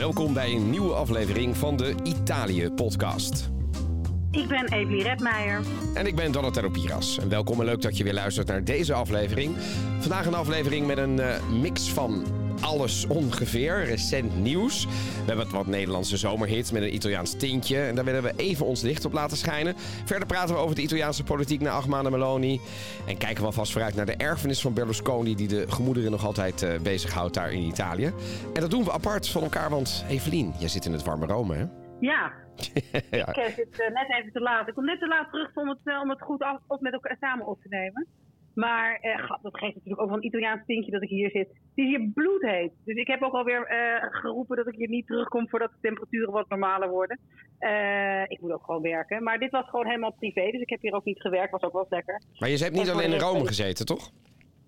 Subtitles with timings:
[0.00, 3.50] Welkom bij een nieuwe aflevering van de Italië-podcast.
[4.30, 5.60] Ik ben Evelie Redmeijer.
[5.94, 7.18] En ik ben Donatello Piras.
[7.18, 9.56] En welkom en leuk dat je weer luistert naar deze aflevering.
[9.98, 12.24] Vandaag een aflevering met een eh, mix van
[12.60, 13.84] alles ongeveer.
[13.84, 14.84] Recent nieuws.
[14.84, 17.80] We hebben het wat Nederlandse zomerhit met een Italiaans tintje.
[17.80, 19.74] En daar willen we even ons licht op laten schijnen.
[20.04, 22.60] Verder praten we over de Italiaanse politiek na acht maanden Meloni.
[23.06, 25.34] En kijken we alvast vooruit naar de erfenis van Berlusconi...
[25.34, 28.12] die de gemoederen nog altijd uh, bezighoudt daar in Italië.
[28.54, 31.56] En dat doen we apart van elkaar, want Evelien, jij zit in het warme Rome,
[31.56, 31.64] hè?
[32.00, 32.32] Ja,
[33.20, 33.28] ja.
[33.28, 34.68] ik uh, zit uh, net even te laat.
[34.68, 37.16] Ik kom net te laat terug om het, om het goed af, op met elkaar
[37.20, 38.06] samen op te nemen.
[38.54, 41.48] Maar eh, dat geeft natuurlijk ook wel een Italiaans tintje dat ik hier zit.
[41.48, 42.72] Het is hier bloedheet.
[42.84, 46.32] Dus ik heb ook alweer uh, geroepen dat ik hier niet terugkom voordat de temperaturen
[46.32, 47.18] wat normaler worden.
[47.60, 49.22] Uh, ik moet ook gewoon werken.
[49.22, 50.50] Maar dit was gewoon helemaal privé.
[50.50, 51.50] Dus ik heb hier ook niet gewerkt.
[51.50, 52.22] Was ook wel lekker.
[52.38, 54.10] Maar je hebt niet en alleen in Rome gezeten, toch?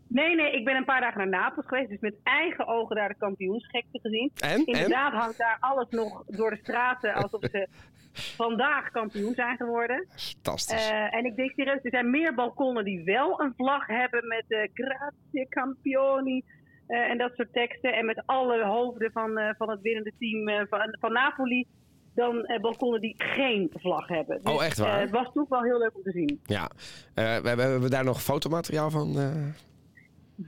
[0.08, 1.88] Nee, nee, ik ben een paar dagen naar Napels geweest.
[1.88, 4.32] Dus met eigen ogen daar de kampioensgekte gezien.
[4.34, 4.66] En?
[4.66, 7.68] Inderdaad hangt daar alles nog door de straten alsof ze
[8.12, 10.06] vandaag kampioen zijn geworden.
[10.16, 10.90] Fantastisch.
[10.90, 14.44] Uh, en ik denk serieus, er zijn meer balkonnen die wel een vlag hebben met
[14.48, 16.42] uh, grazie campioni.
[16.88, 17.92] Uh, en dat soort teksten.
[17.92, 21.66] En met alle hoofden van, van het winnende team van, van Napoli
[22.14, 24.40] dan uh, balkonnen die geen vlag hebben.
[24.42, 24.94] Dus, oh, echt waar?
[24.94, 26.40] Uh, het was toch wel heel leuk om te zien.
[26.44, 26.70] Ja.
[27.14, 29.16] Uh, we, hebben we daar nog fotomateriaal van?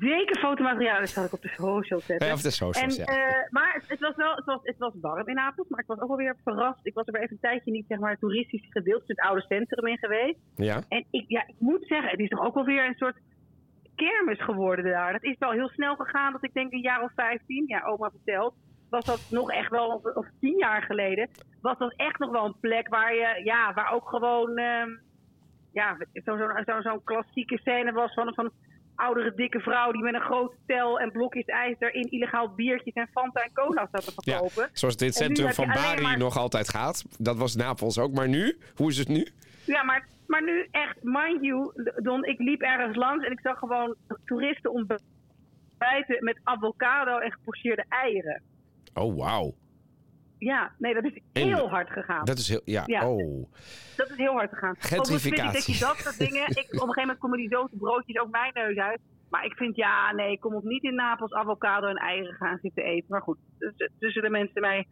[0.00, 2.26] Zeker fotomateriaal, dat zal ik op de social zetten.
[2.26, 3.46] Ja, op de socials, en, ja.
[3.50, 6.00] maar het, het, was wel, het was, het was warm in Napels, maar ik was
[6.00, 6.86] ook wel weer verrast.
[6.86, 9.44] Ik was er weer even een tijdje niet, zeg maar, het toeristische gedeelte, het oude
[9.48, 10.38] centrum in geweest.
[10.56, 10.82] Ja.
[10.88, 13.16] En ik, ja, ik moet zeggen, het is toch ook wel weer een soort
[13.94, 15.12] kermis geworden daar.
[15.12, 18.10] Dat is wel heel snel gegaan, dat ik denk een jaar of 15, ja, oma
[18.10, 18.54] vertelt,
[18.90, 21.28] was dat nog echt wel, of, of tien jaar geleden,
[21.60, 24.86] was dat echt nog wel een plek waar je, ja, waar ook gewoon, uh,
[25.72, 28.50] ja, zo'n zo, zo, zo klassieke scène was van, van
[28.96, 33.08] oudere dikke vrouw die met een grote tel en blokjes ijs erin illegaal biertjes en
[33.12, 34.62] Fanta en cola staat te verkopen.
[34.62, 36.18] Ja, zoals dit centrum van Bari maar...
[36.18, 37.04] nog altijd gaat.
[37.18, 38.12] Dat was Napels ook.
[38.12, 38.58] Maar nu?
[38.74, 39.28] Hoe is het nu?
[39.64, 43.58] Ja, maar, maar nu echt, mind you, Don, ik liep ergens langs en ik zag
[43.58, 48.42] gewoon toeristen ontbijten met avocado en gepocheerde eieren.
[48.94, 49.54] Oh, wauw.
[50.44, 52.24] Ja, nee, dat is heel hard gegaan.
[52.24, 53.08] Dat is heel, ja, ja.
[53.08, 53.52] oh.
[53.96, 54.74] Dat is heel hard gegaan.
[54.78, 55.00] Gentrificatie.
[55.00, 57.48] Overigens vind ik dat je dat soort dingen, ik, op een gegeven moment komen die
[57.48, 59.00] zote broodjes ook mijn neus uit.
[59.30, 62.58] Maar ik vind, ja, nee, ik kom op niet in Napels avocado en eieren gaan
[62.62, 63.06] zitten eten.
[63.08, 63.38] Maar goed,
[63.98, 64.86] tussen de mensen mij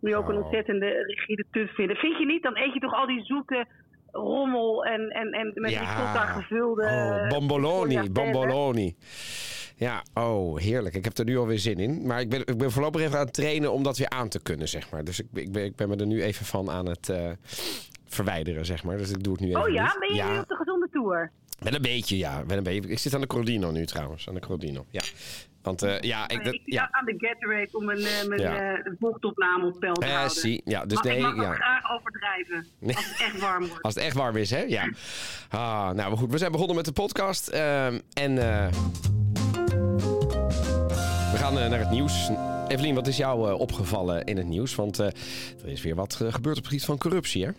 [0.00, 1.96] nu ook een ontzettende rigide tut vinden.
[1.96, 2.42] Vind je niet?
[2.42, 3.66] Dan eet je toch al die zoete
[4.10, 5.80] rommel en, en, en met ja.
[5.80, 6.82] ricotta gevulde...
[6.82, 8.96] Oh, bomboloni, bomboloni.
[9.76, 10.94] Ja, oh, heerlijk.
[10.94, 12.06] Ik heb er nu alweer zin in.
[12.06, 14.40] Maar ik ben, ik ben voorlopig even aan het trainen om dat weer aan te
[14.42, 15.04] kunnen, zeg maar.
[15.04, 17.30] Dus ik, ik, ben, ik ben me er nu even van aan het uh,
[18.06, 18.96] verwijderen, zeg maar.
[18.96, 19.82] Dus ik doe het nu even Oh ja?
[19.84, 19.96] niet.
[19.98, 20.32] Ben je ja.
[20.32, 21.30] nu op de gezonde tour?
[21.58, 22.46] Wel een beetje, ja.
[22.46, 22.88] Wel een beetje.
[22.90, 24.28] Ik zit aan de Crodino nu trouwens.
[24.28, 25.02] Aan de Crodino, ja.
[25.62, 26.88] Want uh, ja, ik, dat, ja.
[26.90, 28.72] aan de Gatorade om mijn, uh, mijn Ja.
[28.78, 30.36] uh, vochtopname op peil te Eh, houden.
[30.36, 31.52] zie, ja, dus maar nee, ik mag ja.
[31.54, 32.66] graag overdrijven.
[32.78, 32.96] Nee.
[32.96, 33.82] Als het echt warm wordt.
[33.84, 34.58] Als het echt warm is, hè?
[34.62, 34.88] Ja.
[35.50, 35.60] Ah,
[35.90, 36.30] nou, maar goed.
[36.30, 37.48] We zijn begonnen met de podcast.
[37.48, 38.72] ehm, en eh,
[41.44, 42.30] gaan eh, naar het nieuws.
[42.68, 44.74] Evelien, wat is jou eh, opgevallen in het nieuws?
[44.74, 45.06] Want eh,
[45.64, 47.50] er is weer wat gebeurd op het gebied van corruptie, hè?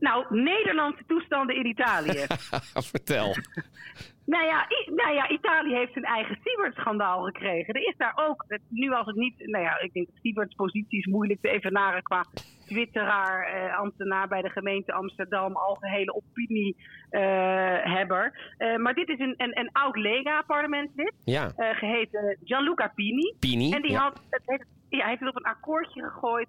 [0.00, 2.26] Nou, Nederlandse toestanden in Italië.
[2.94, 3.36] Vertel.
[4.34, 7.74] nou, ja, nou ja, Italië heeft zijn eigen Siebert-schandaal gekregen.
[7.74, 9.34] Er is daar ook, nu als het niet...
[9.46, 12.24] Nou ja, ik denk dat Sieberts positie is moeilijk te evenaren qua
[12.68, 18.54] twitteraar, eh, ambtenaar bij de gemeente Amsterdam, algehele opiniehebber.
[18.58, 23.34] Eh maar dit is een, een, een oud Lega-parlementslid, Ja, eh, geheten Gianluca Pini.
[23.38, 23.72] Pini.
[23.72, 24.00] En die ja.
[24.00, 26.48] had, het heeft, ja, hij heeft het op een akkoordje gegooid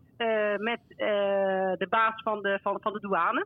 [0.58, 0.80] met
[1.78, 3.46] de baas van de, van, van de douane,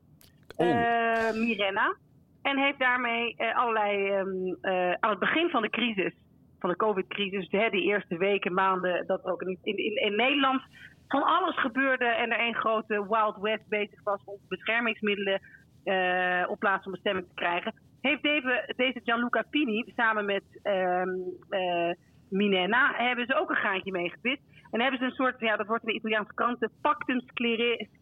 [0.55, 1.31] Oh.
[1.33, 1.95] Mirena.
[2.43, 6.13] En heeft daarmee allerlei, ehm, eh, aan het begin van de crisis,
[6.59, 10.61] van de COVID-crisis, de, eerste weken, maanden, dat er ook in, in, in, in Nederland
[11.13, 15.41] van alles gebeurde en er een grote Wild West bezig was om beschermingsmiddelen
[15.83, 21.09] eh, op plaats van bestemming te krijgen, heeft deze, deze Gianluca Pini samen met ehm
[21.49, 21.91] eh,
[22.29, 24.41] Minena hebben ze ook een gaatje meegepist.
[24.71, 27.21] En hebben ze een soort, ja, dat wordt in de Italiaanse kranten, pactum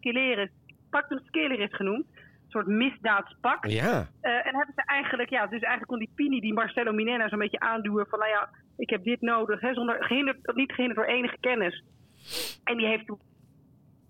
[0.00, 0.50] sceleris,
[0.90, 2.06] pactum sceleris genoemd.
[2.06, 3.72] Een soort misdaadspact.
[3.72, 7.28] Ja, Eh, en hebben ze eigenlijk, ja, dus eigenlijk kon die Pini, die Marcelo Minena
[7.28, 11.00] zo'n beetje aanduwen van, nou ja, ik heb dit nodig, hè, zonder, gehinderd, niet gehinderd
[11.00, 11.84] door enige kennis.
[12.64, 13.18] En die heeft toen,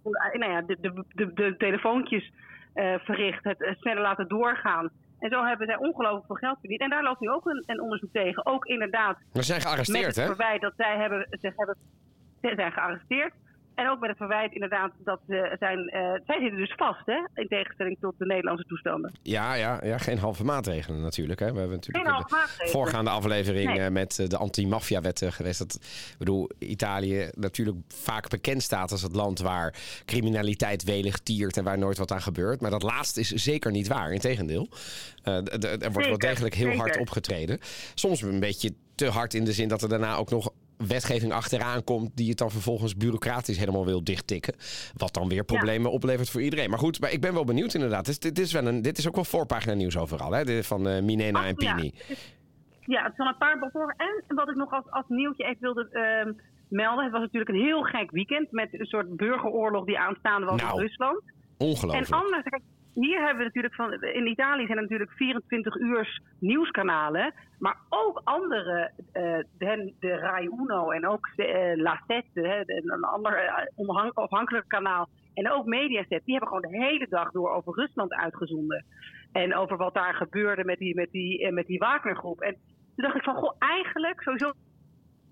[0.03, 2.33] eh, nou ja, de, de, de, de telefoontjes
[2.75, 4.91] eh, verricht, het sneller laten doorgaan.
[5.19, 6.81] En zo hebben zij ongelooflijk veel geld verdiend.
[6.81, 8.47] En daar loopt nu ook een, een onderzoek tegen.
[8.47, 10.27] Ook inderdaad we zijn gearresteerd, hè?
[10.27, 11.77] verwijt dat zij hebben, zich hebben
[12.43, 13.33] ze zijn gearresteerd.
[13.75, 15.79] En ook met het verwijt inderdaad dat ze zijn...
[15.79, 15.93] Uh,
[16.27, 17.41] zij zitten dus vast, hè?
[17.43, 19.13] In tegenstelling tot de Nederlandse toestanden.
[19.23, 21.41] Ja, ja, ja geen halve maatregelen natuurlijk.
[21.41, 21.53] Hè.
[21.53, 22.71] We hebben natuurlijk geen halve maatregelen.
[22.71, 23.91] voorgaande aflevering nee.
[23.91, 25.59] met de anti-maffia-wet geweest.
[25.59, 25.75] Dat,
[26.11, 31.65] ik bedoel, Italië natuurlijk vaak bekend staat als het land waar criminaliteit welig tiert en
[31.65, 32.61] waar nooit wat aan gebeurt.
[32.61, 34.13] Maar dat laatste is zeker niet waar.
[34.13, 34.69] Integendeel.
[35.25, 35.35] Uh,
[35.83, 37.59] er wordt wel degelijk heel hard opgetreden.
[37.95, 40.53] Soms een beetje te hard in de zin dat er daarna ook nog
[40.87, 44.55] wetgeving achteraan komt die het dan vervolgens bureaucratisch helemaal wil dichttikken.
[44.97, 46.71] Wat dan weer problemen oplevert voor iedereen.
[46.71, 48.07] Maar goed, maar ik ben wel benieuwd inderdaad.
[48.07, 50.45] Dit, dit, is, wel een, dit is ook wel voorpagina nieuws overal, hè?
[50.45, 51.93] Dit van uh, Minena en Pini.
[51.95, 52.15] Ja.
[52.81, 53.95] ja, het is van een paar voor.
[53.97, 56.33] En wat ik nog als, als nieuwtje even wilde uh,
[56.69, 57.05] melden.
[57.05, 60.75] Het was natuurlijk een heel gek weekend met een soort burgeroorlog die aanstaande was nou,
[60.75, 61.23] in Rusland.
[61.59, 62.09] Ongelooflijk.
[62.09, 62.45] En anders,
[62.95, 64.03] hier hebben we natuurlijk van.
[64.03, 67.35] In Italië zijn er natuurlijk 24 uur nieuwskanalen.
[67.59, 73.45] Maar ook andere, uh, de, Rai Uno en ook de, uh, La Sette, een ander
[73.45, 75.09] uh, onafhankelijk kanaal.
[75.35, 78.85] En ook Mediaset, die hebben gewoon de hele dag door over Rusland uitgezonden.
[79.33, 82.41] En over wat daar gebeurde met die, met die, met die Wagnergroep.
[82.41, 84.53] En toen dacht ik van, goh, eigenlijk sowieso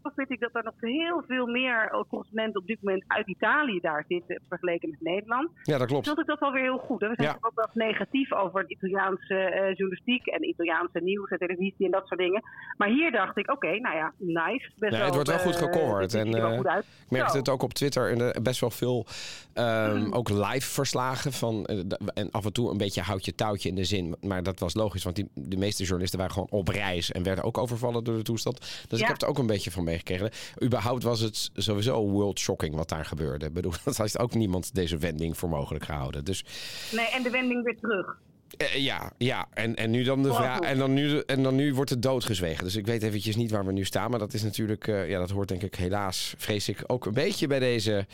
[0.03, 4.05] vind ik dat er nog heel veel meer correspondenten op dit moment uit Italië daar
[4.09, 5.51] zitten vergeleken met Nederland.
[5.63, 6.05] Ja, dat klopt.
[6.05, 7.01] Dus ik dat wel weer heel goed.
[7.01, 7.39] We zijn ja.
[7.41, 12.07] ook wel negatief over de Italiaanse uh, journalistiek en Italiaanse nieuws en televisie en dat
[12.07, 12.43] soort dingen.
[12.77, 14.71] Maar hier dacht ik, oké, nou ja, nice.
[14.77, 16.15] Best ja, het wordt wel goed eh, gecoverd.
[16.15, 19.07] en uh, ik merkte het ook op Twitter en best wel veel
[19.55, 21.67] um, ook live verslagen van
[22.15, 24.17] en af en toe een beetje houtje touwtje in de zin.
[24.21, 27.45] Maar dat was logisch, want die, de meeste journalisten waren gewoon op reis en werden
[27.45, 28.85] ook overvallen door de toestand.
[28.89, 30.31] Dus ik heb er ook een beetje van meegekregen.
[30.63, 33.47] Überhaupt was het sowieso world shocking wat daar gebeurde.
[33.47, 36.25] Ik bedoel, dat heeft ook niemand deze wending voor mogelijk gehouden.
[36.25, 36.45] Dus...
[36.93, 38.19] Nee, en de wending weer terug.
[38.59, 39.49] Uh, ja, ja.
[39.55, 40.61] En, en nu dan de vraag.
[40.61, 42.65] En dan nu, en dan nu wordt het doodgezwegen.
[42.65, 44.11] Dus ik weet eventjes niet waar we nu staan.
[44.11, 44.87] Maar dat is natuurlijk.
[44.87, 48.07] Uh, ja, dat hoort denk ik helaas, vrees ik, ook een beetje bij deze,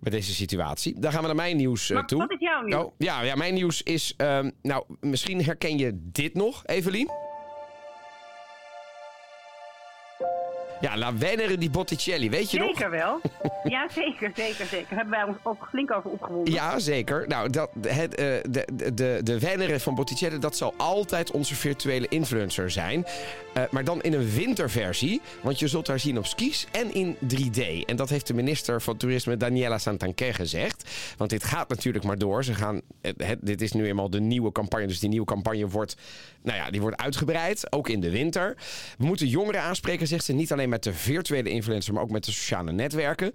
[0.00, 1.00] bij deze situatie.
[1.00, 2.18] Dan gaan we naar mijn nieuws uh, toe.
[2.18, 2.82] Wat is jouw nieuws?
[2.82, 4.14] Oh, ja, ja, mijn nieuws is.
[4.16, 7.27] Ehm, nou, misschien herken je dit nog, Evelien.
[10.80, 12.76] Ja, La Venere di Botticelli, weet je zeker nog?
[12.76, 13.20] Zeker wel.
[13.64, 14.96] Ja, zeker, zeker, zeker.
[14.96, 16.52] Hebben wij ons ook flink over opgewonden.
[16.52, 17.24] Ja, zeker.
[17.28, 22.08] Nou, dat, het, uh, de, de, de Venere van Botticelli, dat zal altijd onze virtuele
[22.08, 23.06] influencer zijn.
[23.56, 27.16] Uh, maar dan in een winterversie, want je zult haar zien op skis en in
[27.16, 27.84] 3D.
[27.86, 30.90] En dat heeft de minister van Toerisme Daniela Santanquer gezegd.
[31.16, 32.44] Want dit gaat natuurlijk maar door.
[32.44, 35.96] Ze gaan, het, dit is nu eenmaal de nieuwe campagne, dus die nieuwe campagne wordt,
[36.42, 38.56] nou ja, die wordt uitgebreid, ook in de winter.
[38.98, 42.24] We moeten jongeren aanspreken, zegt ze, niet alleen met de virtuele influencer, maar ook met
[42.24, 43.32] de sociale netwerken.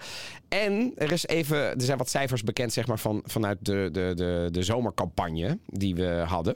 [0.48, 4.12] En er, is even, er zijn wat cijfers bekend zeg maar, van, vanuit de, de,
[4.16, 6.56] de, de zomercampagne die we hadden.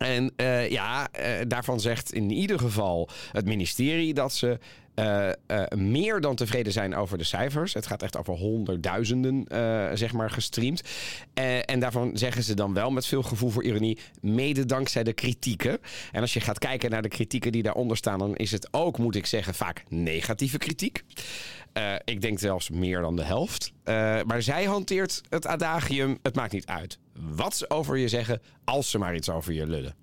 [0.00, 4.58] En uh, ja, uh, daarvan zegt in ieder geval het ministerie dat ze
[4.94, 5.30] uh,
[5.76, 7.74] meer dan tevreden zijn over de cijfers.
[7.74, 9.44] Het gaat echt over honderdduizenden,
[9.98, 10.82] zeg maar, gestreamd.
[11.64, 15.78] en daarvan zeggen ze dan wel met veel gevoel voor ironie, mede dankzij de kritieken.
[16.12, 18.98] En als je gaat kijken naar de kritieken die daaronder staan, dan is het ook,
[18.98, 21.02] moet ik zeggen, vaak negatieve kritiek.
[22.04, 23.72] Ik denk zelfs meer dan de helft.
[24.26, 28.90] maar zij hanteert het adagium, het maakt niet uit wat ze over je zeggen, als
[28.90, 29.94] ze maar iets over je lullen.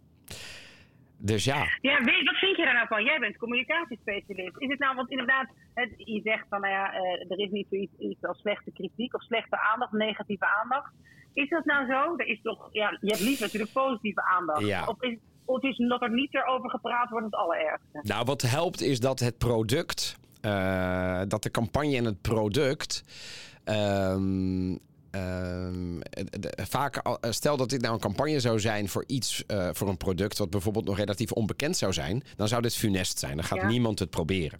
[1.19, 1.67] Dus ja.
[1.81, 3.03] Ja, weet, wat vind je daar nou van?
[3.03, 4.55] Jij bent communicatiespecialist.
[4.57, 7.67] Is het nou, want inderdaad, het, je zegt van, nou ja, uh, er is niet
[7.69, 10.93] zoiets iets als slechte kritiek of slechte aandacht, negatieve aandacht.
[11.33, 12.15] Is dat nou zo?
[12.17, 14.65] Er is toch, ja, je hebt liever natuurlijk positieve aandacht.
[14.65, 14.85] Ja.
[14.85, 17.99] Of is, of is dat er niet erover gepraat wordt het allerergste?
[18.01, 20.17] Nou, wat helpt is dat het product,
[21.27, 23.03] dat de campagne en het product.
[23.65, 24.79] Um,
[25.11, 26.01] Um,
[26.55, 30.37] vaak, stel dat dit nou een campagne zou zijn voor iets, uh, voor een product
[30.37, 33.35] wat bijvoorbeeld nog relatief onbekend zou zijn, dan zou dit funest zijn.
[33.35, 33.67] Dan gaat ja.
[33.67, 34.59] niemand het proberen.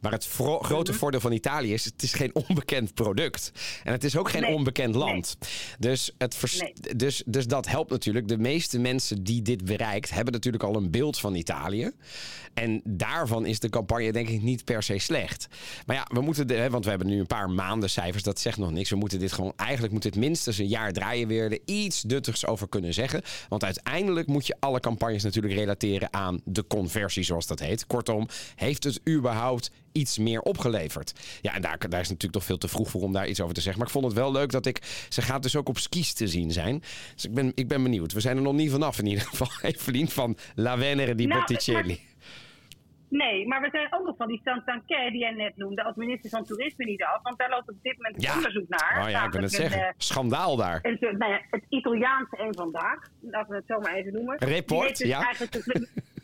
[0.00, 0.62] Maar het -hmm.
[0.62, 3.52] grote voordeel van Italië is, het is geen onbekend product.
[3.84, 4.54] En het is ook geen nee.
[4.54, 5.36] onbekend land.
[5.40, 5.50] Nee.
[5.78, 6.96] Dus, het nee.
[6.96, 8.28] dus, dus dat helpt natuurlijk.
[8.28, 11.92] De meeste mensen die dit bereikt, hebben natuurlijk al een beeld van Italië.
[12.54, 15.48] En daarvan is de campagne denk ik niet per se slecht.
[15.86, 18.58] Maar ja, we moeten, de, want we hebben nu een paar maanden cijfers, dat zegt
[18.58, 18.90] nog niks.
[18.90, 22.46] We moeten dit gewoon eigenlijk moet dit minstens een jaar draaien weer er iets duttigs
[22.46, 23.22] over kunnen zeggen.
[23.48, 27.86] Want uiteindelijk moet je alle campagnes natuurlijk relateren aan de conversie, zoals dat heet.
[27.86, 31.12] Kortom, heeft het überhaupt iets meer opgeleverd?
[31.40, 33.54] Ja, en daar, daar is natuurlijk toch veel te vroeg voor om daar iets over
[33.54, 33.78] te zeggen.
[33.78, 35.06] Maar ik vond het wel leuk dat ik...
[35.08, 36.82] Ze gaat dus ook op skis te zien zijn.
[37.14, 38.12] Dus ik ben, ik ben benieuwd.
[38.12, 39.48] We zijn er nog niet vanaf in ieder geval.
[39.70, 42.00] Evelien van La Venere di nou, Botticelli.
[43.10, 46.30] Nee, maar we zijn ook nog van die Santanquet die jij net noemde als minister
[46.30, 47.22] van Toerisme niet af.
[47.22, 48.34] Want daar loopt op dit moment ja.
[48.34, 49.02] onderzoek naar.
[49.04, 49.80] Oh ja, ik kan het zeggen.
[49.80, 50.78] Uh, Schandaal daar.
[50.82, 54.38] Het, nou ja, het Italiaanse een vandaag, laten we het zo maar even noemen.
[54.38, 55.32] Report, dus ja.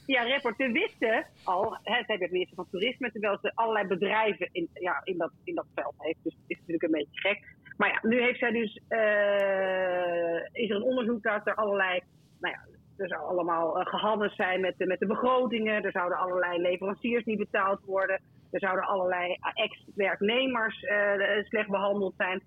[0.07, 4.49] Ja, reporter wisten al, hè, ze hebben het minister van Toerisme, terwijl ze allerlei bedrijven
[4.52, 6.19] in, ja, in, dat, in dat veld heeft.
[6.23, 7.55] Dus het is natuurlijk een beetje gek.
[7.76, 12.00] Maar ja, nu heeft zij dus, uh, is er een onderzoek dat er allerlei,
[12.40, 15.83] nou ja, er zou allemaal uh, zijn met de, met de begrotingen.
[15.85, 18.21] Er zouden allerlei leveranciers niet betaald worden.
[18.50, 22.43] Er zouden allerlei ex-werknemers uh, slecht behandeld zijn.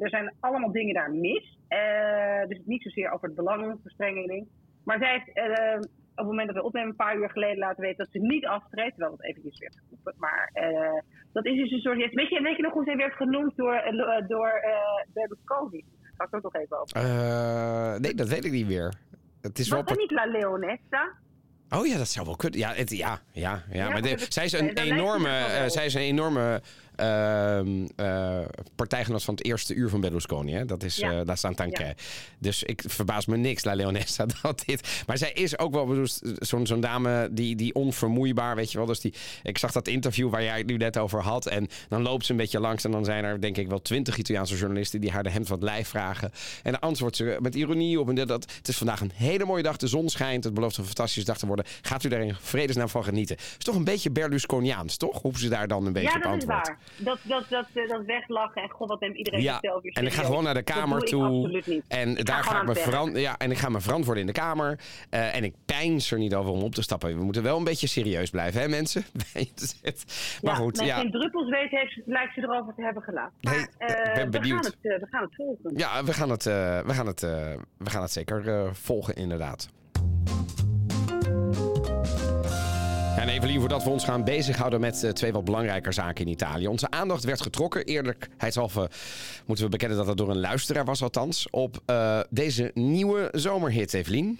[0.00, 1.58] er zijn allemaal dingen daar mis.
[2.48, 4.48] dus niet zozeer over het belangenverstrengeling.
[4.84, 5.28] Maar zij heeft
[6.10, 8.46] op het moment dat we opnemen, een paar uur geleden laten weten dat ze niet
[8.46, 8.94] aftreedt.
[8.94, 10.14] Terwijl dat eventjes werd geroepen.
[10.16, 10.50] Maar
[11.32, 12.14] dat is dus een soort.
[12.14, 13.82] Weet je, weet je nog hoe zij werd genoemd door,
[14.28, 14.50] door
[15.12, 15.84] Berlusconi?
[16.16, 18.00] Daar ga ik ook nog even over.
[18.00, 18.94] nee, dat weet ik niet meer.
[19.48, 19.84] Het is wel.
[19.84, 21.12] dat niet La Leonessa?
[21.70, 22.58] Oh ja, dat zou wel kunnen.
[22.58, 23.84] Ja, het, ja, ja, ja.
[23.84, 26.62] ja maar de, zij is een enorme, uh, zij is een enorme
[28.74, 30.52] partijgenoot van het eerste uur van Berlusconi.
[30.52, 30.64] Hè?
[30.64, 31.34] Dat is, ja.
[31.34, 32.00] staan Tancred.
[32.00, 32.04] Ja.
[32.38, 35.02] Dus ik verbaas me niks, La Leonessa, dat dit...
[35.06, 36.06] Maar zij is ook wel
[36.38, 38.86] zo'n zo'n dame die, die onvermoeibaar, weet je wel.
[38.86, 41.46] Dus die, ik zag dat interview waar jij het nu net over had.
[41.46, 44.16] En dan loopt ze een beetje langs en dan zijn er denk ik wel twintig
[44.16, 45.00] Italiaanse journalisten...
[45.00, 46.30] die haar de hemd van het lijf vragen.
[46.62, 48.08] En dan antwoordt ze met ironie op.
[48.08, 50.44] En dat, dat, het is vandaag een hele mooie dag, de zon schijnt.
[50.44, 51.64] Het belooft een fantastische dag te worden.
[51.82, 53.36] Gaat u daar in vredesnaam van genieten?
[53.36, 55.22] is toch een beetje Berlusconiaans, toch?
[55.22, 56.78] Hoe ze daar dan een beetje ja, op dat is waar.
[56.96, 59.60] Dat, dat, dat, dat weglachen en god, wat neemt iedereen ja.
[59.60, 61.82] weer En ik ga gewoon naar de kamer toe.
[61.88, 64.40] En ik daar ga, ik me verant ja, en ik ga me verantwoorden in de
[64.40, 64.78] kamer.
[65.10, 67.18] Uh, en ik pijns er niet over om op te stappen.
[67.18, 69.04] We moeten wel een beetje serieus blijven, hè mensen?
[69.32, 69.44] maar
[70.40, 70.98] ja, goed, ja.
[70.98, 73.34] geen druppels weet heeft, lijkt ze erover te hebben gelaten.
[73.40, 74.64] Maar hey, uh, ben we, benieuwd.
[74.64, 75.76] gaan het, uh, we gaan het volgen.
[75.76, 77.20] Ja, we gaan het, we gaan het,
[77.78, 79.68] we gaan het zeker volgen inderdaad.
[83.16, 86.66] En Evelien, voordat we ons gaan bezighouden met uh, twee wat belangrijker zaken in Italië.
[86.66, 88.90] Onze aandacht werd getrokken, eerlijkheidshalve
[89.46, 93.94] moeten we bekennen dat het door een luisteraar was althans, op uh, deze nieuwe zomerhit,
[93.94, 94.38] Evelien.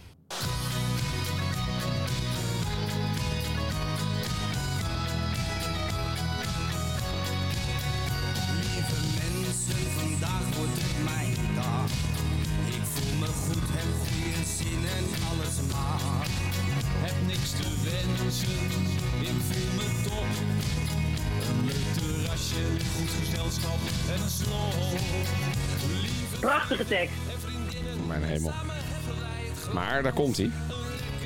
[30.16, 30.50] Komt hij.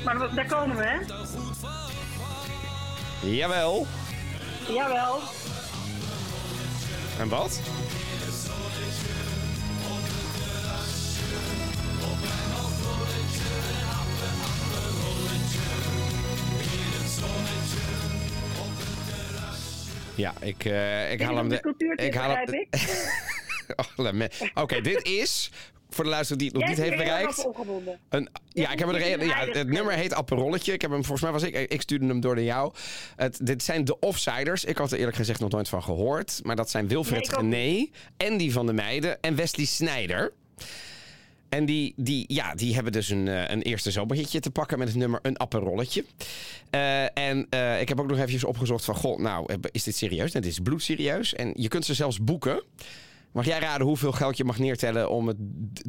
[0.05, 0.97] Maar daar komen we, hè?
[3.29, 3.87] Jawel.
[4.67, 5.19] Jawel.
[7.19, 7.61] En wat?
[20.15, 21.49] Ja, ik, uh, ik haal hem...
[21.49, 22.67] De ik haal hem...
[23.75, 25.51] Oh, Oké, okay, dit is
[25.95, 27.47] voor de luisteraar die het nog Jij niet heeft bereikt.
[28.09, 30.73] Een, ja, ik heb er een, ja, het nummer heet Apperolletje.
[30.73, 32.73] Ik heb hem, volgens mij was ik, ik stuurde hem door naar jou.
[33.15, 34.65] Het, dit zijn de Offsiders.
[34.65, 36.39] Ik had er eerlijk gezegd nog nooit van gehoord.
[36.43, 40.33] Maar dat zijn Wilfred nee, René, Andy van de Meijden en Wesley Snijder.
[41.49, 44.97] En die, die, ja, die hebben dus een, een eerste zomerhitje te pakken met het
[44.97, 46.05] nummer Een Apperolletje.
[46.71, 48.95] Uh, en uh, ik heb ook nog eventjes opgezocht van...
[48.95, 50.31] Goh, nou, is dit serieus?
[50.31, 51.33] Dit is bloedserieus.
[51.33, 52.63] En je kunt ze zelfs boeken.
[53.31, 55.37] Mag jij raden hoeveel geld je mag neertellen om het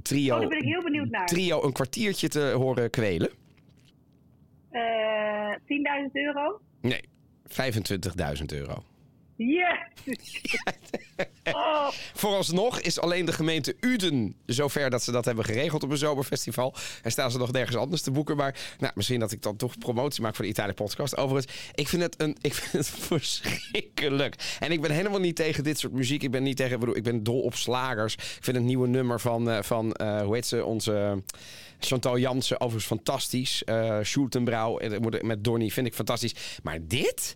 [0.02, 1.26] trio, oh, daar ben ik heel benieuwd naar.
[1.26, 3.30] trio een kwartiertje te horen kwelen?
[4.72, 6.60] Uh, 10.000 euro?
[6.80, 7.00] Nee,
[7.48, 8.82] 25.000 euro.
[9.46, 10.04] Yes!
[12.14, 16.74] Vooralsnog is alleen de gemeente Uden zover dat ze dat hebben geregeld op een zomerfestival.
[17.02, 18.36] En staan ze nog nergens anders te boeken.
[18.36, 21.16] Maar nou, misschien dat ik dan toch promotie maak voor de Italië podcast.
[21.16, 24.56] Overigens, ik vind het, een, ik vind het verschrikkelijk.
[24.60, 26.22] En ik ben helemaal niet tegen dit soort muziek.
[26.22, 28.14] Ik ben niet tegen, ik ben dol op slagers.
[28.14, 31.22] Ik vind het nieuwe nummer van, uh, van uh, hoe heet ze, onze...
[31.78, 33.62] Chantal Jansen, overigens fantastisch.
[33.66, 34.80] Uh, Schultenbrouw
[35.20, 36.34] met Donny vind ik fantastisch.
[36.62, 37.34] Maar dit?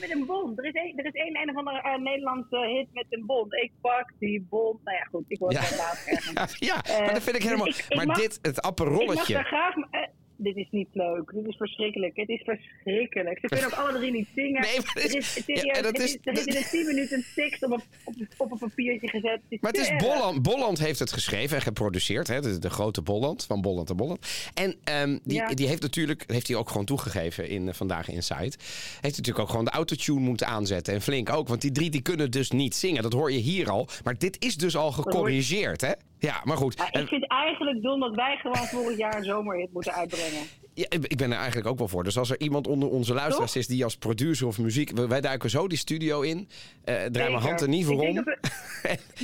[0.00, 0.58] Met een bond.
[0.58, 3.54] Er is een, er is een, een of andere uh, Nederlandse hit met een bond.
[3.54, 4.84] Ik pak die bond.
[4.84, 5.76] Nou ja, goed, ik het ja.
[5.76, 6.58] later ergens.
[6.70, 7.64] ja, uh, maar dat vind ik helemaal...
[7.64, 9.12] Dus ik, ik maar mag, dit, het apperolletje...
[9.12, 10.08] Ik mag daar graag...
[10.40, 11.30] Dit is niet leuk.
[11.34, 12.16] Dit is verschrikkelijk.
[12.16, 13.38] Het is verschrikkelijk.
[13.38, 14.60] Ze kunnen ook alle drie niet zingen.
[14.60, 17.62] Nee, maar het is, serieus, ja, dat is, er is in 10 minuten een tekst
[17.64, 17.72] op,
[18.04, 19.40] op, op een papiertje gezet.
[19.48, 20.42] Het maar het is Bolland.
[20.42, 22.26] Bolland heeft het geschreven en geproduceerd.
[22.26, 22.40] Hè?
[22.40, 24.26] De, de grote Bolland, van Bolland en Bolland.
[24.54, 25.48] En um, die, ja.
[25.54, 28.56] die heeft natuurlijk, heeft hij ook gewoon toegegeven in uh, Vandaag Inside.
[29.00, 30.94] Heeft natuurlijk ook gewoon de autotune moeten aanzetten.
[30.94, 33.02] En flink ook, want die drie die kunnen dus niet zingen.
[33.02, 33.88] Dat hoor je hier al.
[34.04, 35.92] Maar dit is dus al gecorrigeerd, hè?
[36.18, 36.88] Ja, maar goed.
[36.90, 40.42] Ik vind eigenlijk dom dat wij gewoon vorig jaar een zomerhit moeten uitbrengen.
[40.78, 42.04] Ja, ik ben er eigenlijk ook wel voor.
[42.04, 44.90] Dus als er iemand onder onze luisteraars is die als producer of muziek...
[44.90, 46.38] Wij duiken zo die studio in.
[46.38, 48.14] Uh, draai mijn hand er niet voor om.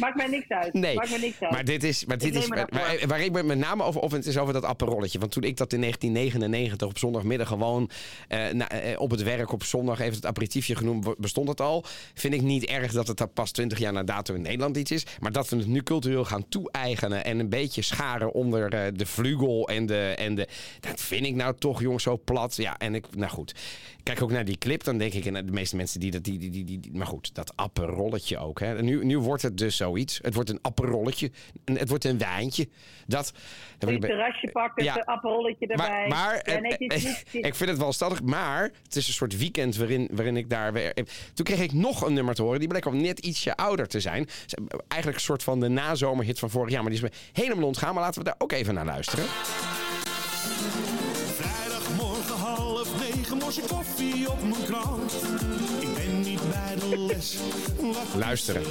[0.00, 0.72] Maakt mij niks uit.
[0.72, 1.50] Nee, Maakt mij niks uit.
[1.50, 2.04] maar dit is...
[2.04, 2.68] Maar dit is waar,
[3.06, 4.00] waar, ik met name over...
[4.00, 5.18] Of het is over dat apparolletje.
[5.18, 7.90] Want toen ik dat in 1999 op zondagmiddag gewoon...
[8.28, 11.16] Na, uh, op het werk op zondag even het aperitiefje genoemd...
[11.18, 11.84] bestond het al.
[12.14, 15.06] Vind ik niet erg dat het pas 20 jaar na dato in Nederland iets is.
[15.20, 17.24] Maar dat we het nu cultureel gaan toe-eigenen...
[17.24, 20.48] en een beetje scharen onder de vlugel en de, en de...
[20.80, 22.56] Dat vind ik nou toch, jongens, zo plat.
[22.56, 23.16] Ja, en ik...
[23.16, 23.54] Nou goed.
[24.02, 25.24] Kijk ook naar die clip, dan denk ik...
[25.24, 26.24] En de meeste mensen die dat...
[26.24, 28.60] Die, die, die, die, maar goed, dat apparolletje ook.
[28.60, 28.82] Hè.
[28.82, 30.18] Nu, nu wordt het dus zoiets.
[30.22, 31.30] Het wordt een apparolletje.
[31.64, 32.68] Het wordt een wijntje.
[33.06, 33.32] Dat...
[33.78, 34.96] Een terrasje pakken, ja.
[35.06, 35.76] een erbij.
[35.76, 36.76] Maar, maar ja, nee,
[37.32, 38.22] ik vind het wel stadig.
[38.22, 40.94] Maar het is een soort weekend waarin, waarin ik daar weer...
[41.34, 42.58] Toen kreeg ik nog een nummer te horen.
[42.58, 44.28] Die bleek al net ietsje ouder te zijn.
[44.88, 46.82] Eigenlijk een soort van de nazomerhit van vorig jaar.
[46.82, 47.94] Maar die is me helemaal ontgaan.
[47.94, 49.24] Maar laten we daar ook even naar luisteren.
[53.44, 55.12] Morse koffie op mijn krant.
[55.80, 57.36] Ik ben niet bij de les.
[58.16, 58.62] Luisteren.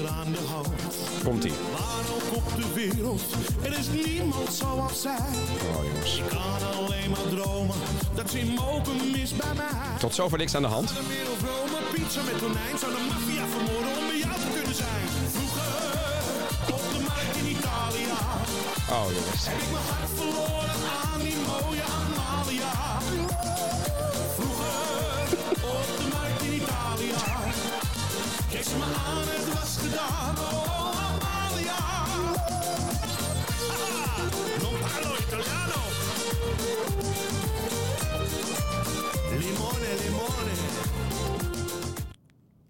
[1.23, 1.51] Komt-ie.
[1.51, 3.21] Waar ook op de wereld,
[3.61, 5.27] er is niemand zoals zij.
[5.75, 6.17] Oh jongens.
[6.17, 7.75] Ik kan alleen maar dromen,
[8.15, 9.97] dat ze mogen mis bij mij.
[9.99, 10.87] Tot zover niks aan de hand.
[10.87, 14.75] De wereld Rome, pizza met tonijn, zou de maffia vermoorden om bij jou te kunnen
[14.75, 15.05] zijn.
[15.35, 15.71] Vroeger,
[16.75, 18.11] op de markt in Italië.
[18.89, 19.45] Oh jongens.
[19.47, 20.75] Heb ik mijn hart verloren
[21.11, 22.92] aan die mooie Amalia.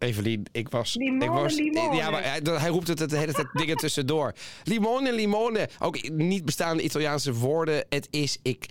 [0.03, 0.95] Evelien, ik was...
[0.95, 1.95] Limone, ik was limone.
[1.95, 4.33] Ja, maar hij, hij roept het de hele tijd dingen tussendoor.
[4.63, 5.69] Limone, limone.
[5.79, 7.85] Ook niet bestaande Italiaanse woorden.
[7.89, 8.65] Het is ik...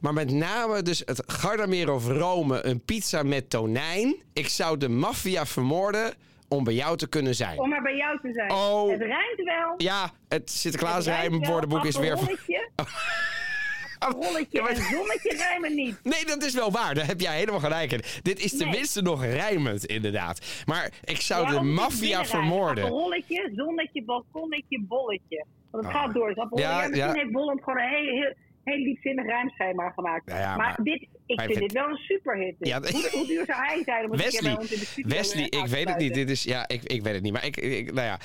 [0.00, 4.16] Maar met name dus het Gardamero of Rome, een pizza met tonijn.
[4.32, 6.14] Ik zou de maffia vermoorden
[6.54, 7.58] om bij jou te kunnen zijn.
[7.58, 8.50] Om maar bij jou te zijn.
[8.50, 8.90] Oh.
[8.90, 9.74] Het rijmt wel.
[9.76, 11.50] Ja, het Sinterklaas Het rijmt rijm wel.
[11.50, 12.16] woordenboek is weer...
[13.98, 15.96] Rolletje Ja, maar- en zonnetje rijmen niet.
[16.02, 16.94] Nee, dat is wel waar.
[16.94, 18.00] Daar heb jij helemaal gelijk in.
[18.22, 18.60] Dit is Nee.
[18.60, 20.62] tenminste nog rijmend, inderdaad.
[20.64, 22.84] Maar ik zou Ja, de maffia vermoorden.
[22.84, 25.44] Apparolletje, zonnetje, balkonnetje, bolletje.
[25.70, 26.00] Want het Ah.
[26.02, 26.34] gaat door.
[26.34, 26.44] Dus.
[26.54, 30.30] Ja, Ja, misschien heeft Bolland gewoon een heel, heel, liefzinnig rijmschema gemaakt.
[30.30, 32.54] Ja, ja, maar, maar- dit, ik vind dit wel een superhit.
[32.58, 35.44] Ja, hoe, hoe duur zou hij zijn om bij Wesley, ons in de studio Wesley,
[35.44, 36.14] ik weet het niet.
[36.14, 37.32] Dit is, ja, ik, ik weet het niet.
[37.32, 38.18] Maar ik, ik nou ja.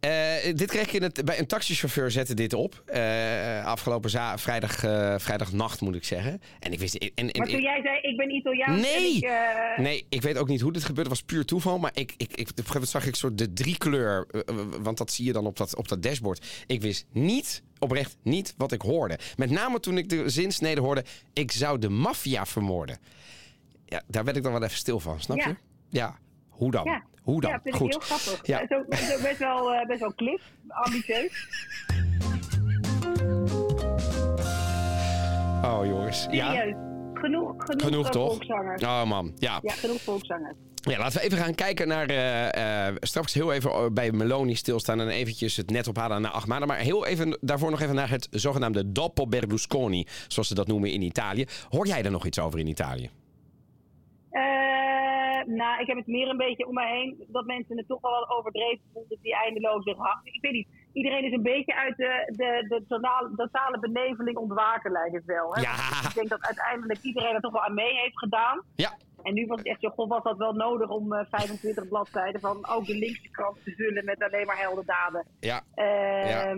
[0.00, 2.82] Eh, dit kreeg ik in het, bij een taxichauffeur zette dit op.
[2.86, 6.40] Eh, afgelopen za- vrijdag, eh, vrijdagnacht moet ik zeggen.
[6.60, 6.94] En ik wist.
[6.94, 9.14] En, en, Maar toen en- jij zei, ik ben Italiaans Nee.
[9.16, 9.30] ik...
[9.76, 11.10] Nee, ik weet ook niet hoe dit gebeurde.
[11.10, 11.78] Het was puur toeval.
[11.78, 14.26] Maar ik, ik, ik, op een gegeven moment zag ik soort de driekleur.
[14.30, 16.64] eh, eh, Want dat zie je dan op dat, op dat dashboard.
[16.66, 19.18] Ik wist niet, oprecht niet, wat ik hoorde.
[19.36, 21.04] Met name toen ik de zinsnede hoorde.
[21.32, 22.98] Ik zou de maffia vermoorden.
[23.86, 25.46] Ja, daar werd ik dan wel even stil van, snap Ja.
[25.48, 25.56] je?
[25.88, 26.16] Ja.
[26.48, 26.84] Hoe dan?
[26.84, 27.02] Ja.
[27.22, 27.50] Hoe dan?
[27.50, 27.90] Ja, vind Goed.
[27.90, 28.46] heel grappig.
[28.46, 28.60] Ja.
[28.60, 31.48] Het is ook, het is ook best wel, eh, best wel cliff, ambitieus.
[35.62, 36.26] Oh, jongens.
[36.30, 36.74] Ja, Serieus.
[37.14, 38.28] Genoeg, genoeg, genoeg toch?
[38.30, 38.82] volkszangers.
[38.82, 39.32] Oh, man.
[39.38, 39.58] Ja.
[39.62, 40.54] Ja, genoeg volkszangers.
[40.80, 42.08] Ja, laten we even gaan kijken naar.
[42.08, 46.68] eh, eh, straks heel even bij Meloni stilstaan en eventjes het net ophalen naar maanden.
[46.68, 50.90] Maar heel even daarvoor nog even naar het zogenaamde Dopo Berlusconi, zoals ze dat noemen
[50.92, 51.46] in Italië.
[51.68, 53.10] Hoor jij er nog iets over in Italië?
[54.30, 54.42] Eh,
[55.46, 58.28] nou, ik heb het meer een beetje om me heen dat mensen het toch wat
[58.28, 60.20] overdreven vonden, die eindeloze hang.
[60.24, 64.92] Ik weet niet, iedereen is een beetje uit de, de, de totale, totale beneveling ontwaken,
[64.92, 65.54] lijkt het wel.
[65.54, 65.60] Hè?
[65.60, 65.72] Ja.
[66.08, 68.62] Ik denk dat uiteindelijk iedereen er toch wel aan mee heeft gedaan.
[68.74, 68.96] Ja.
[69.22, 72.40] En nu was het echt zo, god, was dat wel nodig om eh, 25 bladzijden
[72.40, 75.26] van ook de linkse krant te vullen met alleen maar heldendaden.
[75.40, 75.62] Ja.
[75.74, 76.54] Eh, Ja.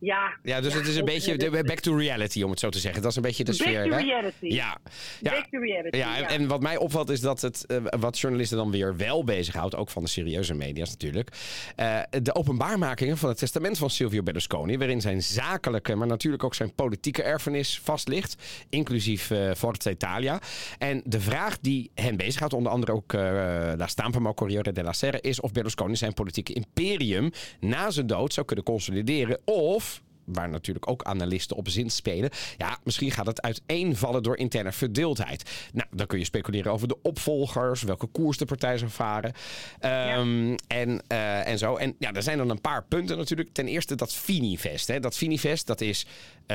[0.00, 0.36] Ja.
[0.42, 3.02] Ja, dus het is een beetje back to reality, om het zo te zeggen.
[3.02, 3.84] Dat is een beetje de Back sfeer.
[3.84, 3.96] to hè?
[4.02, 4.46] reality.
[4.46, 4.78] Ja.
[5.20, 5.30] ja.
[5.30, 6.28] Back to reality, Ja, en, ja.
[6.28, 9.90] en wat mij opvalt is dat het, eh, wat journalisten dan weer wel bezighoudt, ook
[9.90, 11.28] van de serieuze media's natuurlijk,
[11.76, 16.54] eh, de openbaarmakingen van het testament van Silvio Berlusconi, waarin zijn zakelijke, maar natuurlijk ook
[16.54, 18.34] zijn politieke erfenis vast ligt,
[18.68, 20.40] inclusief eh Forza Italia.
[20.78, 24.92] En de vraag die hen bezighoudt, onder andere ook La Stampa, maar ook Corriere della
[24.92, 29.89] Sera, is of Berlusconi zijn politieke imperium na zijn dood zou kunnen consolideren of
[30.24, 32.30] waar natuurlijk ook analisten op zin spelen.
[32.56, 35.68] Ja, misschien gaat het uiteenvallen door interne verdeeldheid.
[35.72, 39.32] Nou, dan kun je speculeren over de opvolgers, welke koers de partij zou varen.
[39.80, 41.76] Ehm, en, eh, en zo.
[41.76, 43.52] En ja, er zijn dan een paar punten natuurlijk.
[43.52, 44.88] Ten eerste dat Finivest.
[44.88, 45.00] Hè.
[45.00, 46.06] Dat Finivest, dat is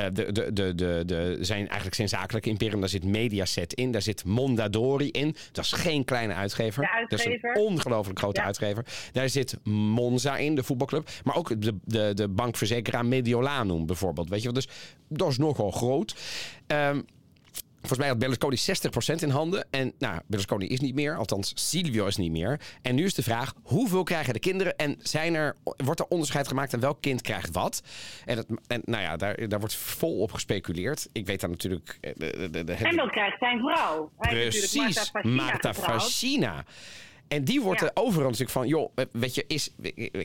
[0.03, 2.79] de, de, de, de, de, zijn, eigenlijk zijn zakelijke imperium.
[2.79, 5.35] Daar zit Mediaset in, daar zit Mondadori in.
[5.51, 7.05] Dat is geen kleine uitgever.
[7.07, 8.45] Dat is een ongelooflijk grote Ja.
[8.45, 8.85] uitgever.
[9.11, 11.09] Daar zit Monza in, de voetbalclub.
[11.23, 14.29] Maar ook de, de, de bankverzekeraar Mediolanum bijvoorbeeld.
[14.29, 14.53] Weet je wel?
[14.53, 14.67] Dus
[15.07, 16.15] dat is nogal groot.
[16.67, 17.01] Ehm,
[17.87, 18.57] Volgens mij had Berlusconi
[19.19, 19.67] 60% in handen.
[19.71, 21.15] En nou, Berlusconi is niet meer.
[21.17, 22.59] Althans, Silvio is niet meer.
[22.81, 24.75] En nu is de vraag, hoeveel krijgen de kinderen?
[24.75, 27.81] En zijn er, wordt er onderscheid gemaakt aan welk kind krijgt wat?
[28.25, 31.07] En, het, en nou ja, daar, daar wordt vol op gespeculeerd.
[31.11, 31.97] Ik weet daar natuurlijk...
[32.01, 34.11] eh, De, de, de, En dat krijgt zijn vrouw.
[34.17, 36.65] Hij Precies, Marta Fascina.
[37.27, 37.85] En die wordt Ja.
[37.87, 39.69] er overal natuurlijk van, joh, eh, weet je, is,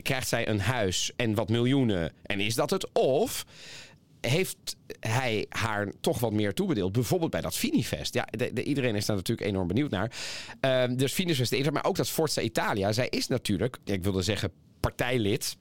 [0.01, 2.91] krijgt zij een huis en wat miljoenen en is dat het?
[2.93, 3.45] Of
[4.21, 6.91] heeft hij haar toch wat meer toebedeeld?
[6.91, 8.13] Bijvoorbeeld bij dat Finifest.
[8.13, 10.11] Ja, de, de- iedereen is daar natuurlijk enorm benieuwd naar.
[10.59, 12.91] Ehm, dus Finifest eerste, maar ook dat Forza Italia.
[12.91, 15.57] Zij is natuurlijk, ik wilde zeggen partijlid.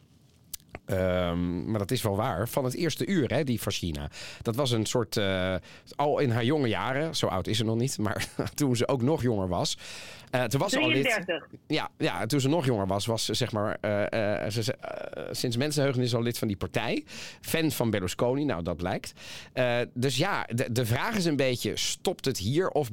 [0.87, 2.49] Ehm, maar dat is wel waar.
[2.49, 4.11] Van het eerste uur, hè, die Fascina.
[4.43, 5.17] Dat was een soort.
[5.17, 5.55] eh,
[5.97, 7.17] al in haar jonge jaren.
[7.17, 7.99] Zo oud is ze nog niet.
[7.99, 9.79] Maar toen ze ook nog jonger was.
[10.31, 11.05] Eh, toen was ze al lid.
[11.05, 11.49] 33.
[11.67, 13.77] Ja, ja, toen ze nog jonger was, was ze zeg maar.
[13.81, 14.75] eh, ze,
[15.31, 17.05] sinds mensenheugenis al lid van die partij.
[17.41, 19.13] Fan van Berlusconi, nou dat blijkt.
[19.95, 22.69] Dus ja, de, de vraag is een beetje: stopt het hier?
[22.69, 22.91] Of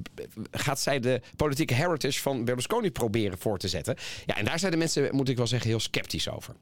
[0.52, 3.96] gaat zij de politieke heritage van Berlusconi proberen voor te zetten?
[4.26, 6.56] Ja, en daar zijn de mensen, moet ik wel zeggen, heel sceptisch over.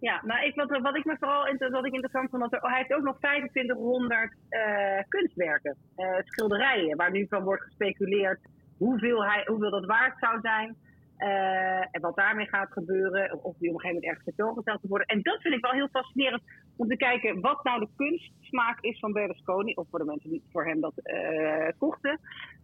[0.00, 2.78] Ja, nou, ik, wat, wat ik me vooral wat ik interessant vond, dat er, hij
[2.78, 4.60] heeft ook nog 2500 eh,
[5.08, 5.76] kunstwerken,
[6.24, 8.40] schilderijen, waar nu van wordt gespeculeerd
[8.78, 10.76] hoeveel, hij, hoeveel dat waard zou zijn.
[11.16, 14.88] eh, en wat daarmee gaat gebeuren, of- die op een gegeven moment ergens tentoongesteld te
[14.88, 15.06] worden.
[15.06, 16.42] En dat vind ik wel heel fascinerend
[16.76, 20.42] om te kijken wat nou de kunstsmaak is van Berlusconi, of voor de mensen die
[20.52, 22.20] voor hem dat eh, kochten.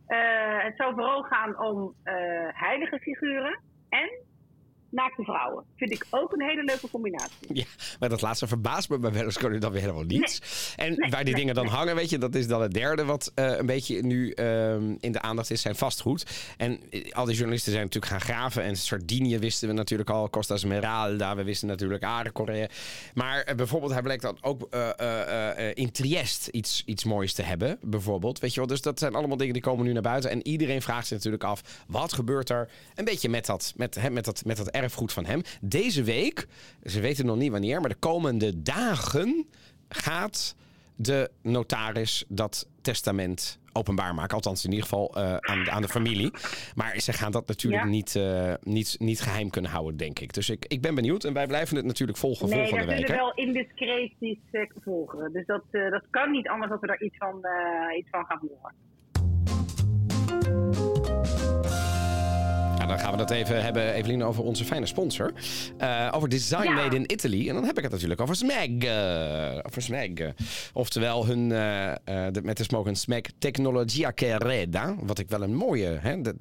[0.07, 1.94] Eh, het zou vooral gaan om
[2.53, 4.11] heilige figuren en
[4.92, 5.64] naakte vrouwen.
[5.76, 7.46] Vind ik ook een hele leuke combinatie.
[7.52, 7.64] Ja,
[8.00, 10.40] maar dat laatste verbaast me bij Berlusconi dan weer helemaal niet.
[10.76, 13.05] en Nee, waar die nee, dingen dan hangen, weet je, dat is dan het derde
[13.05, 16.55] wat eh, een beetje nu ehm, in de aandacht is, zijn vastgoed.
[16.57, 18.62] En eh, al die journalisten zijn natuurlijk gaan graven.
[18.62, 22.68] En Sardinië wisten we natuurlijk al, Costa Smeralda, we wisten natuurlijk Aardekorea.
[23.14, 24.61] Maar eh, bijvoorbeeld, hij blijkt dan ook
[25.74, 28.38] in Triest iets, iets moois te hebben, bijvoorbeeld.
[28.38, 30.31] Weet je wel, dus dat zijn allemaal dingen die komen nu naar buiten.
[30.31, 34.11] En iedereen vraagt zich natuurlijk af, wat gebeurt er een beetje met dat, met, hè,
[34.11, 35.42] met dat, met dat erfgoed van hem?
[35.61, 36.47] Deze week,
[36.85, 39.47] ze weten nog niet wanneer, maar de komende dagen
[39.88, 40.57] gaat
[40.97, 44.35] de notaris dat testament openbaar maken.
[44.35, 46.31] Althans, in ieder geval eh, aan, aan de familie.
[46.75, 47.88] Maar ze gaan dat natuurlijk Ja.
[47.88, 50.33] niet, eh, niet, niet geheim kunnen houden, denk ik.
[50.35, 52.95] Dus ik, ik ben benieuwd en wij blijven het natuurlijk volgen Nee, volgende week.
[53.05, 53.25] kunnen hè?
[53.25, 55.33] wel indiscreties eh, volgen.
[55.33, 57.45] Dus dat, dat kan niet anders dat we daar iets van,
[57.99, 58.75] iets van gaan horen.
[62.83, 65.33] Ja, dan gaan we dat even hebben, Evelien, over onze fijne sponsor.
[65.79, 66.73] Eh, over Design Ja.
[66.73, 67.49] Made in Italy.
[67.49, 68.68] En dan heb ik het natuurlijk over Smeg.
[68.79, 70.11] eh, over Smeg.
[70.73, 71.92] Oftewel hun, eh,
[72.33, 74.95] de, met de slogan Smeg Tecnologia che Arreda.
[75.01, 75.99] Wat ik wel een mooie...
[76.01, 76.37] Hè, de,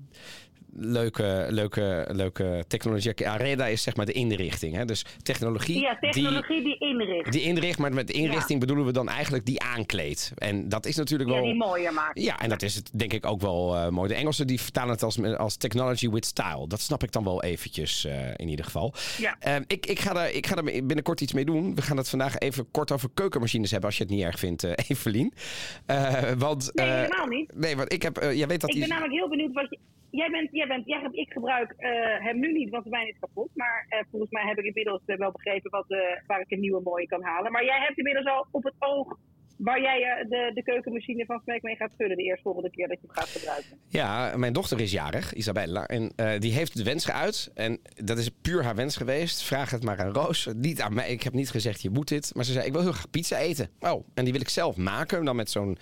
[0.74, 3.30] leuke, leuke, leuke technologie.
[3.30, 4.76] Arreda is zeg maar de inrichting.
[4.76, 4.86] Hè?
[4.86, 7.32] Dus technologie, Ja, technologie die, inricht.
[7.32, 7.78] die inricht.
[7.80, 10.32] Maar met inrichting bedoelen we dan eigenlijk die aankleedt.
[10.38, 11.46] En dat is natuurlijk Ja, wel...
[11.46, 12.20] die mooier maakt.
[12.20, 14.08] Ja, en dat is het denk ik ook wel eh, mooi.
[14.08, 16.68] De Engelsen die vertalen het als, als technology with style.
[16.68, 18.94] Dat snap ik dan wel eventjes eh, in ieder geval.
[19.18, 19.36] Ja.
[19.40, 21.76] Eh, ik, ik, ga er, ik ga er binnenkort iets mee doen.
[21.76, 24.64] We gaan het vandaag even kort over keukenmachines hebben, als je het niet erg vindt,
[24.64, 25.34] eh Evelien.
[26.38, 27.52] Want, Nee, helemaal niet.
[27.56, 29.78] Nee, want ik heb, jij weet dat Ik ben namelijk heel benieuwd wat je...
[30.12, 33.20] Jij bent, jij bent, jij ik gebruik eh, hem nu niet, want de mijne is
[33.20, 33.50] kapot.
[33.54, 35.86] Maar eh, volgens mij heb ik inmiddels eh, wel begrepen wat,
[36.28, 37.52] waar ik een nieuwe mooie kan halen.
[37.52, 39.18] Maar jij hebt inmiddels al op het oog
[39.64, 42.98] waar jij eh, de, de keukenmachine van Smack mee gaat vullen de eerstvolgende keer dat
[43.02, 43.78] je hem gaat gebruiken.
[43.88, 45.86] Ja, mijn dochter is jarig, Isabella.
[45.86, 47.52] En eh, die heeft de wens geuit.
[47.54, 49.44] En dat is puur haar wens geweest.
[49.44, 50.50] Vraag het maar aan Roos.
[50.56, 51.10] Niet aan mij.
[51.10, 52.32] Ik heb niet gezegd, je moet dit.
[52.36, 53.70] Maar ze zei, ik wil heel graag pizza eten.
[53.80, 55.26] Oh, en die wil ik zelf maken.
[55.26, 55.78] Dan met zo'n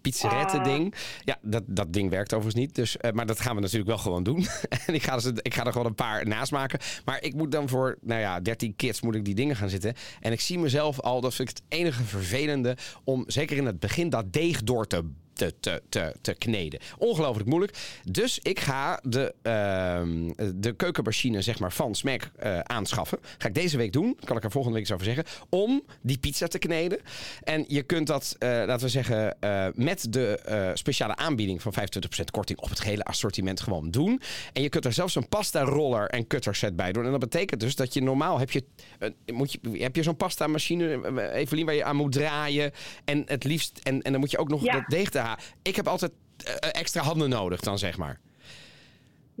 [0.00, 0.94] pizzerette ding.
[1.24, 2.74] Ja, dat, dat ding werkt overigens niet.
[2.74, 4.46] Dus, eh, maar dat gaan we natuurlijk wel gewoon doen.
[4.86, 6.78] en ik ga, dus, ik ga er gewoon een paar naast maken.
[7.04, 9.94] Maar ik moet dan voor, nou ja, 13 kids moet ik die dingen gaan zitten.
[10.20, 12.76] En ik zie mezelf al, dat vind ik het enige vervelende...
[13.04, 15.10] om zeker in het begin dat deeg door te
[15.42, 16.80] te, te, te, te kneden.
[16.98, 17.78] Ongelooflijk moeilijk.
[18.10, 23.18] Dus ik ga de, ehm, de keukenmachine zeg maar, van Smack eh, aanschaffen.
[23.38, 24.18] Ga ik deze week doen.
[24.24, 25.24] Kan ik er volgende week eens over zeggen.
[25.48, 26.98] Om die pizza te kneden.
[27.44, 30.40] En je kunt dat, eh, laten we zeggen, eh, met de
[30.74, 34.20] speciale aanbieding van 25% korting op het gehele assortiment gewoon doen.
[34.52, 37.04] En je kunt er zelfs een pasta roller en cutter set bij doen.
[37.04, 38.64] En dat betekent dus dat je normaal heb je,
[39.32, 42.72] moet je, heb je zo'n pasta machine, Evelien, waar je aan moet draaien.
[43.04, 44.72] En het liefst, en, en dan moet je ook nog Ja.
[44.72, 45.18] dat deeg te
[45.62, 46.12] Ik heb altijd
[46.44, 48.20] eh, extra handen nodig dan, zeg maar.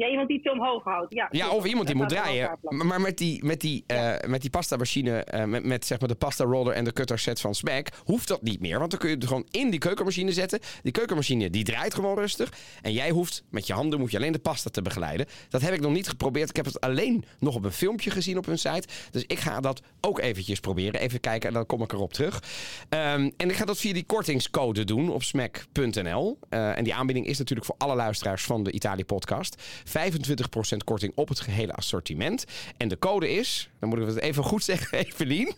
[0.02, 1.14] Ja, iemand die het omhoog houdt.
[1.14, 2.58] Ja, Ja, of iemand die moet draaien.
[2.62, 6.00] Maar maar met die, met die, eh, met die pasta machine, eh, met, met zeg
[6.00, 8.78] maar de pasta roller en de cutter set van Smack, hoeft dat niet meer.
[8.78, 10.60] Want dan kun je het gewoon in die keukenmachine zetten.
[10.82, 12.52] Die keukenmachine die draait gewoon rustig.
[12.82, 15.26] En jij hoeft met je handen moet je alleen de pasta te begeleiden.
[15.48, 16.48] Dat heb ik nog niet geprobeerd.
[16.48, 18.88] Ik heb het alleen nog op een filmpje gezien op hun site.
[19.10, 21.00] Dus ik ga dat ook eventjes proberen.
[21.00, 22.42] Even kijken en dan kom ik erop terug.
[22.88, 26.38] Ehm, en ik ga dat via die kortingscode doen op smack.nl.
[26.48, 29.62] Eh, en die aanbieding is natuurlijk voor alle luisteraars van de Italië podcast.
[29.92, 32.72] 25% korting op het gehele assortiment.
[32.76, 35.54] En de code is, dan moet ik het even goed zeggen, Evelien.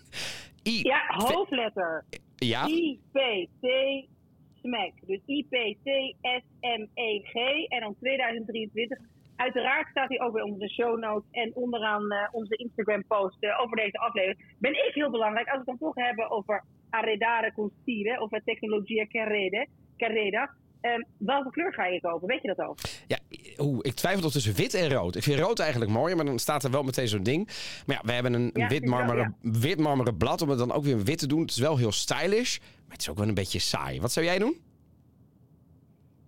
[0.68, 2.04] I Ja, hoofdletter.
[2.36, 3.66] ja, IPT
[4.62, 4.92] SMEC.
[5.06, 5.20] Dus
[6.24, 7.34] I-P-T-S-M-E-G.
[7.68, 8.98] En dan 2023.
[9.36, 13.60] Uiteraard staat hij ook bij onze show notes en onderaan eh, onze Instagram post eh,
[13.60, 14.54] over deze aflevering.
[14.58, 18.30] Ben ik heel belangrijk als we het dan toch hebben over arredare con stile of
[18.44, 19.66] technologia carrede,
[19.96, 20.50] carreda.
[20.80, 22.28] Ehm, welke kleur ga je kopen?
[22.28, 22.78] Weet je dat ook?
[23.06, 23.18] ja
[23.58, 25.16] oeh, ik twijfel nog tussen wit en rood.
[25.16, 27.48] Ik vind rood eigenlijk mooier, maar dan staat er wel meteen zo'n ding.
[27.86, 30.84] Maar ja, we hebben een, Ja, wit, marmeren, wit marmeren blad om het dan ook
[30.84, 31.40] weer wit te doen.
[31.40, 34.00] Het is wel heel stylish, maar het is ook wel een beetje saai.
[34.00, 34.56] Wat zou jij doen?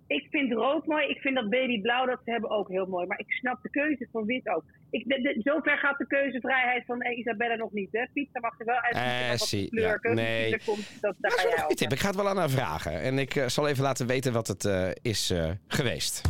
[0.07, 1.07] Ik vind rood mooi.
[1.07, 3.07] Ik vind dat babyblauw dat ze hebben ook heel mooi.
[3.07, 4.65] Maar ik snap de keuze voor wit ook.
[4.91, 7.89] Ik, de, de- zover gaat de keuzevrijheid van eh, Isabella nog niet.
[7.93, 8.05] Hè?
[8.13, 8.95] Pizza mag er wel uit.
[8.95, 10.61] Eh, zie, ja, keuze nee.
[10.65, 11.69] komt, dat, daar ga.
[11.69, 13.01] Ik ga het wel aan haar vragen.
[13.01, 16.21] En ik eh, zal even laten weten wat het eh, is eh, geweest.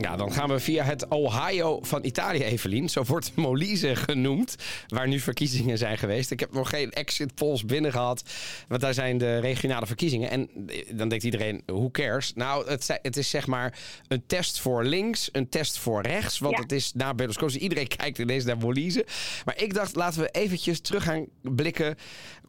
[0.00, 2.88] Ja, dan gaan we via het Ohio van Italië, Evelien.
[2.88, 4.56] Zo wordt Molise genoemd,
[4.88, 6.30] waar nu verkiezingen zijn geweest.
[6.30, 8.22] Ik heb nog geen exit polls binnen gehad,
[8.68, 10.30] want daar zijn de regionale verkiezingen.
[10.30, 12.32] En eh, dan denkt iedereen, who cares?
[12.34, 16.38] Nou, het, het is zeg maar een test voor links, een test voor rechts.
[16.38, 16.62] Want Ja.
[16.62, 19.06] het is na Berlusconi, iedereen kijkt ineens naar Molise.
[19.44, 21.96] Maar ik dacht, laten we eventjes terug gaan blikken,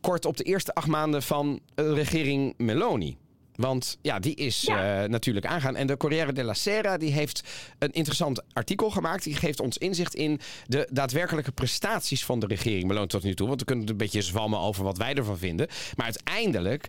[0.02, 3.18] kort op de eerste acht maanden van de regering Meloni.
[3.56, 5.04] Want ja, die is Ja.
[5.04, 5.76] eh, natuurlijk aangaan.
[5.76, 7.44] En de Corriere della Sera die heeft
[7.80, 9.24] een interessant artikel gemaakt.
[9.24, 13.48] Die geeft ons inzicht in de daadwerkelijke prestaties van de regering Meloni tot nu toe.
[13.48, 15.68] Want we kunnen het een beetje zwammen over wat wij ervan vinden.
[15.96, 16.88] Maar uiteindelijk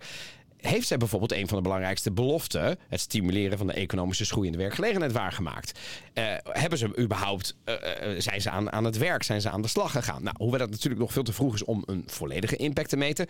[0.56, 2.78] heeft zij bijvoorbeeld een van de belangrijkste beloften...
[2.88, 5.78] het stimuleren van de economische groei en de werkgelegenheid waargemaakt.
[6.12, 7.56] Eh, hebben ze überhaupt...
[7.64, 7.74] eh,
[8.18, 9.22] zijn ze aan, aan het werk?
[9.22, 10.22] Zijn ze aan de slag gegaan?
[10.22, 13.26] Nou, hoewel dat natuurlijk nog veel te vroeg is om een volledige impact te meten...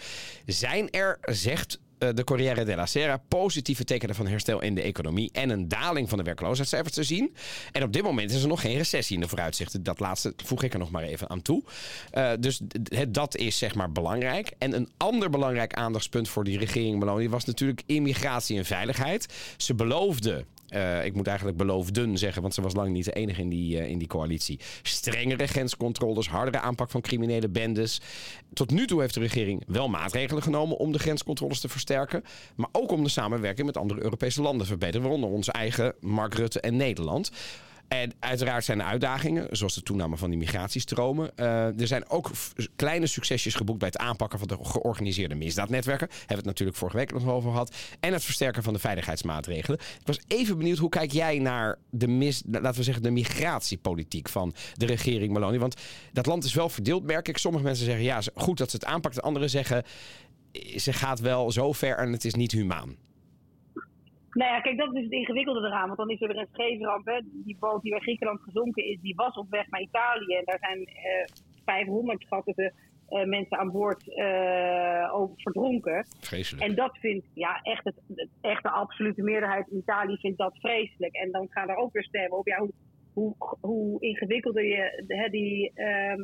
[0.47, 1.79] zijn er, zegt
[2.15, 6.19] de Corriere della Sera positieve tekenen van herstel in de economie en een daling van
[6.19, 7.35] de werkloosheidscijfers te zien.
[7.73, 9.83] En op dit moment is er nog geen recessie in de vooruitzichten.
[9.83, 11.63] Dat laatste voeg ik er nog maar even aan toe.
[12.11, 12.61] Eh, dus
[13.09, 14.53] dat is zeg maar belangrijk.
[14.59, 19.27] En een ander belangrijk aandachtspunt voor die regering Meloni was natuurlijk immigratie en veiligheid.
[19.57, 23.41] Ze beloofde eh, ik moet eigenlijk beloofden zeggen, want ze was lang niet de enige
[23.41, 24.61] in die, eh, in die coalitie.
[24.83, 28.01] Strengere grenscontroles, hardere aanpak van criminele bendes.
[28.53, 32.25] Tot nu toe heeft de regering wel maatregelen genomen om de grenscontroles te versterken.
[32.55, 36.35] Maar ook om de samenwerking met andere Europese landen te verbeteren, waaronder onze eigen Mark
[36.35, 37.31] Rutte en Nederland.
[37.93, 41.37] En uiteraard zijn er uitdagingen, zoals de toename van die migratiestromen.
[41.37, 42.31] Eh, er zijn ook
[42.77, 46.09] kleine succesjes geboekt bij het aanpakken van de georganiseerde misdaadnetwerken.
[46.11, 47.75] Hebben we het natuurlijk vorige week nog over gehad.
[48.01, 49.79] En het versterken van de veiligheidsmaatregelen.
[49.79, 54.29] Ik was even benieuwd, hoe kijk jij naar de, mis, laten we zeggen, de migratiepolitiek
[54.29, 55.59] van de regering Meloni?
[55.59, 55.81] Want
[56.13, 57.39] dat land is wel verdeeld, merk ik.
[57.39, 59.23] Sommige mensen zeggen, ja, goed dat ze het aanpakt.
[59.23, 59.85] Anderen zeggen,
[60.53, 62.97] eh, ze gaat wel zo ver en het is niet humaan.
[64.33, 65.87] Nou ja, kijk, dat is het ingewikkelde eraan.
[65.87, 67.07] Want dan is er weer een scheepsramp.
[67.07, 67.19] Hè.
[67.45, 70.35] Die boot die bij Griekenland gezonken is, die was op weg naar Italië.
[70.35, 71.25] En daar zijn eh
[71.65, 72.73] 500 schatten ze,
[73.09, 74.03] eh, mensen aan boord
[75.13, 76.07] ook verdronken.
[76.21, 76.67] Vreselijk.
[76.67, 80.59] En dat vindt, ja, echt, het, het- echt de absolute meerderheid in Italië vindt dat
[80.59, 81.15] vreselijk.
[81.15, 82.71] En dan gaan er ook weer stemmen op ja, hoe,
[83.13, 86.21] hoe, hoe ingewikkelder je hè, die ehm,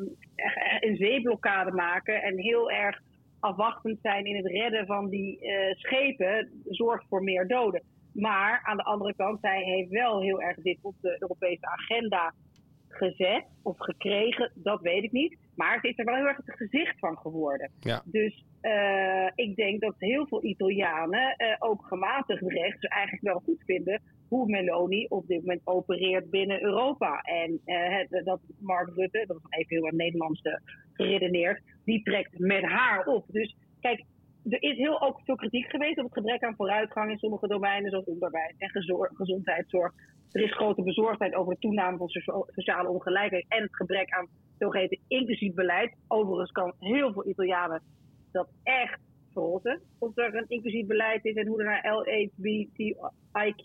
[0.80, 3.00] een zeeblokkade maken en heel erg
[3.40, 5.38] afwachtend zijn in het redden van die
[5.72, 7.82] schepen, zorgt voor meer doden.
[8.20, 12.32] Maar aan de andere kant, zij heeft wel heel erg dit op de Europese agenda
[12.88, 15.38] gezet of gekregen, dat weet ik niet.
[15.54, 17.70] Maar ze is er wel heel erg het gezicht van geworden.
[17.80, 18.02] Ja.
[18.04, 23.62] Dus eh, ik denk dat heel veel Italianen, eh, ook gematigd rechts, eigenlijk wel goed
[23.64, 27.20] vinden hoe Meloni op dit moment opereert binnen Europa.
[27.20, 30.40] En eh, het- dat Mark Rutte, dat is even heel wat Nederlands
[30.92, 33.24] geredeneerd, die trekt met haar op.
[33.28, 34.04] Dus kijk,
[34.44, 37.90] er is heel ook veel kritiek geweest op het gebrek aan vooruitgang in sommige domeinen,
[37.90, 38.70] zoals onderwijs en
[39.14, 39.92] gezondheidszorg.
[40.32, 44.28] Er is grote bezorgdheid over de toename van socia- sociale ongelijkheid en het gebrek aan
[44.58, 45.96] zogeheten inclusief beleid.
[46.08, 47.82] Overigens kan heel veel Italianen
[48.32, 49.00] dat echt
[49.32, 49.80] verrotten.
[49.98, 53.62] Of er een inclusief beleid is en hoe er naar LHBTIQ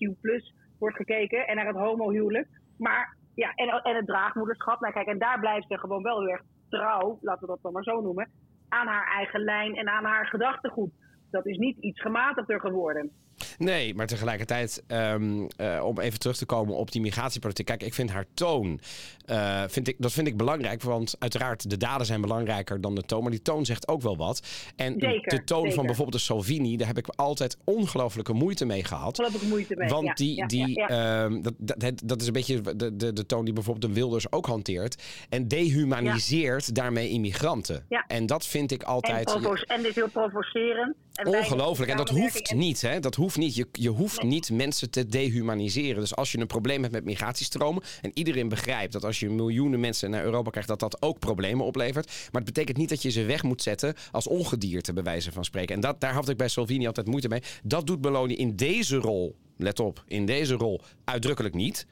[0.79, 1.47] wordt gekeken.
[1.47, 2.47] En naar het homohuwelijk.
[2.77, 4.79] Maar ja, en, en het draagmoederschap.
[4.79, 7.73] Nou kijk, en daar blijft ze gewoon wel heel erg trouw, laten we dat dan
[7.73, 8.29] maar zo noemen,
[8.73, 10.91] aan haar eigen lijn en aan haar gedachtegoed.
[11.31, 13.12] Dat is niet iets gematigder geworden.
[13.58, 17.65] Nee, maar tegelijkertijd, ehm, eh, om even terug te komen op die migratiepolitiek.
[17.65, 18.79] Kijk, ik vind haar toon,
[19.25, 20.82] uh, vind ik, dat vind ik belangrijk.
[20.82, 23.21] Want uiteraard, de daden zijn belangrijker dan de toon.
[23.21, 24.47] Maar die toon zegt ook wel wat.
[24.75, 25.75] En Zeker, de toon zeker.
[25.75, 29.19] van bijvoorbeeld de Salvini, daar heb ik altijd ongelooflijke moeite mee gehad.
[29.19, 29.89] Ongelooflijke moeite mee.
[29.89, 33.13] Want ja, die, ja, die, ja, ehm, dat, dat, dat is een beetje de, de,
[33.13, 35.03] de toon die bijvoorbeeld de Wilders ook hanteert.
[35.29, 37.86] En dehumaniseert daarmee immigranten.
[37.89, 38.06] Ja.
[38.08, 39.34] En dat vind ik en, altijd...
[39.67, 40.95] en dit is heel provocerend.
[41.13, 41.91] En Ongelooflijk.
[41.91, 42.99] En dat hoeft En- niet, hè?
[42.99, 43.55] Dat hoeft niet.
[43.55, 45.99] Je, je hoeft niet mensen te dehumaniseren.
[45.99, 47.83] Dus als je een probleem hebt met migratiestromen.
[48.01, 50.69] en iedereen begrijpt dat als je miljoenen mensen naar Europa krijgt.
[50.69, 52.05] dat dat ook problemen oplevert.
[52.05, 53.95] Maar het betekent niet dat je ze weg moet zetten.
[54.11, 55.75] als ongedierte, bij wijze van spreken.
[55.75, 57.41] En dat, daar had ik bij Salvini altijd moeite mee.
[57.63, 59.35] Dat doet Meloni in deze rol.
[59.57, 61.85] Let op, in deze rol uitdrukkelijk niet.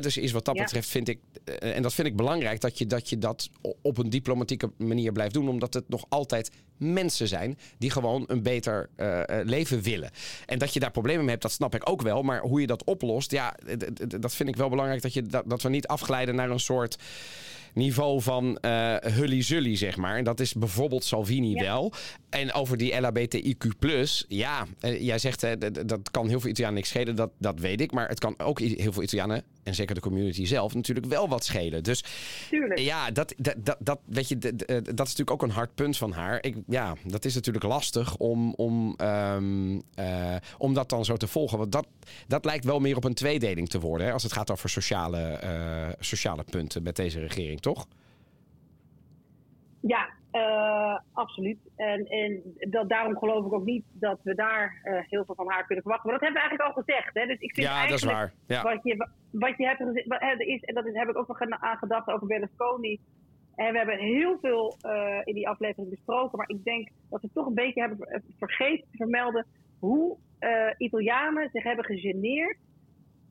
[0.00, 0.62] Dus is wat dat Ja.
[0.62, 3.50] betreft vind ik, eh, en dat vind ik belangrijk, dat je, dat je dat
[3.82, 5.48] op een diplomatieke manier blijft doen.
[5.48, 10.10] Omdat het nog altijd mensen zijn die gewoon een beter eh, eh, leven willen.
[10.46, 12.22] En dat je daar problemen mee hebt, dat snap ik ook wel.
[12.22, 13.54] Maar hoe je dat oplost, ja,
[14.18, 15.02] dat vind ik wel belangrijk.
[15.02, 16.96] Dat, je, dat, dat we niet afglijden naar een soort
[17.74, 20.16] niveau van eh hully-zully, zeg maar.
[20.16, 21.62] En dat is bijvoorbeeld Salvini Ja.
[21.62, 21.92] wel.
[22.28, 23.64] En over die LHBTIQ+,
[24.28, 25.46] ja, eh, jij zegt
[25.88, 27.92] dat kan heel veel Italianen niks schelen, dat, dat weet ik.
[27.92, 31.44] Maar het kan ook heel veel Italianen, en zeker de community zelf, natuurlijk wel wat
[31.44, 31.82] schelen.
[31.82, 32.04] Dus
[32.50, 32.80] Tuurlijk.
[32.80, 35.96] ja, dat, dat, dat, dat, weet je, eh, dat is natuurlijk ook een hard punt
[35.96, 36.38] van haar.
[36.44, 41.26] Ik, ja, dat is natuurlijk lastig om, om, ehm, eh, om dat dan zo te
[41.26, 41.58] volgen.
[41.58, 41.86] Want dat,
[42.26, 44.06] dat lijkt wel meer op een tweedeling te worden.
[44.06, 47.86] Hè, als het gaat over sociale, sociale punten met deze regering, toch?
[49.80, 51.58] Ja, eh, absoluut.
[51.76, 55.50] En, en dat, daarom geloof ik ook niet dat we daar eh, heel veel van
[55.50, 56.10] haar kunnen verwachten.
[56.10, 57.14] Maar dat hebben we eigenlijk al gezegd.
[57.14, 57.26] Hè?
[57.26, 58.56] Dus ik vind Ja, dat is eigenlijk waar.
[58.56, 58.62] Ja.
[58.62, 61.28] Wat, je, wat je hebt gezegd, wat er is, en dat is, heb ik ook
[61.28, 63.00] nog aan gedacht over Berlusconi.
[63.54, 66.38] En we hebben heel veel eh, in die aflevering besproken.
[66.38, 69.46] Maar ik denk dat we toch een beetje hebben ver- vergeten te vermelden
[69.78, 70.16] hoe
[70.76, 72.56] Italianen zich hebben gegeneerd.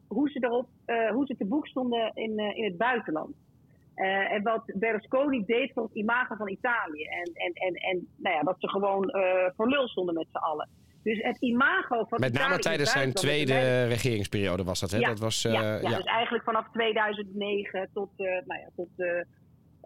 [0.07, 0.67] Hoe ze, erop,
[1.13, 3.35] hoe ze te boek stonden in, in het buitenland.
[3.97, 7.03] Eh, en wat Berlusconi deed voor het imago van Italië.
[7.03, 10.37] En, en, en, en nou ja, dat ze gewoon eh voor lul stonden met z'n
[10.37, 10.69] allen.
[11.03, 14.97] Dus het imago van Met name tijdens zijn tweede regeringsperiode was dat, hè?
[14.97, 18.89] Ja, Dat was, eh, ja, ja, ja, dus eigenlijk vanaf 2009 tot, nou ja, tot,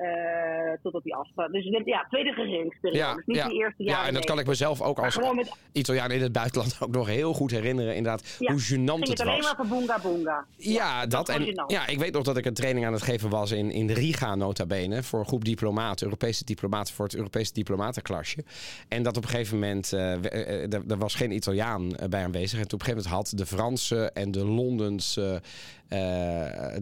[0.01, 1.51] eh tot op die afspraak.
[1.51, 2.97] Dus ja, tweede regeringsperiode.
[2.97, 3.47] Ja, dus niet ja.
[3.47, 4.01] de eerste jaren.
[4.01, 7.07] Ja, en dat kan ik mezelf ook als met, Italiaan in het buitenland ook nog
[7.07, 7.95] heel goed herinneren.
[7.95, 9.45] Inderdaad, Ja, hoe gênant het het alleen was.
[9.45, 10.45] maar voor boonga boonga.
[10.57, 11.29] Ja, dat.
[11.29, 11.67] En gênant.
[11.67, 14.35] ja, ik weet nog dat ik een training aan het geven was in, in Riga,
[14.35, 15.03] nota bene.
[15.03, 18.43] Voor een groep diplomaten, Europese diplomaten, voor het Europese diplomatenklasje.
[18.87, 22.59] En dat op een gegeven moment, eh, eh, er, was geen Italiaan bij aanwezig.
[22.59, 25.41] En toen op een gegeven moment had de Franse en de Londense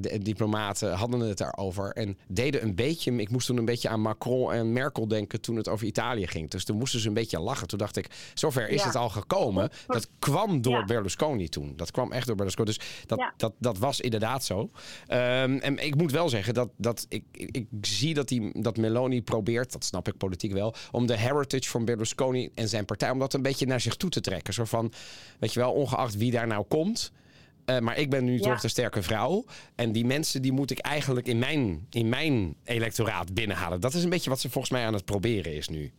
[0.01, 1.91] de- diplomaten hadden het daarover.
[1.91, 5.55] En deden een beetje, ik moest toen een beetje aan Macron en Merkel denken toen
[5.55, 6.49] het over Italië ging.
[6.49, 7.67] Dus toen moesten ze een beetje lachen.
[7.67, 8.85] Toen dacht ik, zover is Ja.
[8.85, 9.69] het al gekomen.
[9.87, 10.85] Dat kwam door Ja.
[10.85, 11.73] Berlusconi toen.
[11.75, 12.67] Dat kwam echt door Berlusconi.
[12.67, 13.33] Dus dat, Ja.
[13.37, 14.69] dat, dat was inderdaad zo.
[15.07, 18.77] Ehm, en ik moet wel zeggen dat, dat ik, ik, ik zie dat, die, dat
[18.77, 23.09] Meloni probeert, dat snap ik politiek wel, om de heritage van Berlusconi en zijn partij,
[23.09, 24.53] om dat een beetje naar zich toe te trekken.
[24.53, 24.91] Zo van,
[25.39, 27.11] weet je wel, ongeacht wie daar nou komt.
[27.69, 28.39] Eh, maar ik ben nu Ja.
[28.39, 29.43] toch de sterke vrouw.
[29.75, 33.81] En die mensen die moet ik eigenlijk in mijn, in mijn electoraat binnenhalen.
[33.81, 35.91] Dat is een beetje wat ze volgens mij aan het proberen is nu.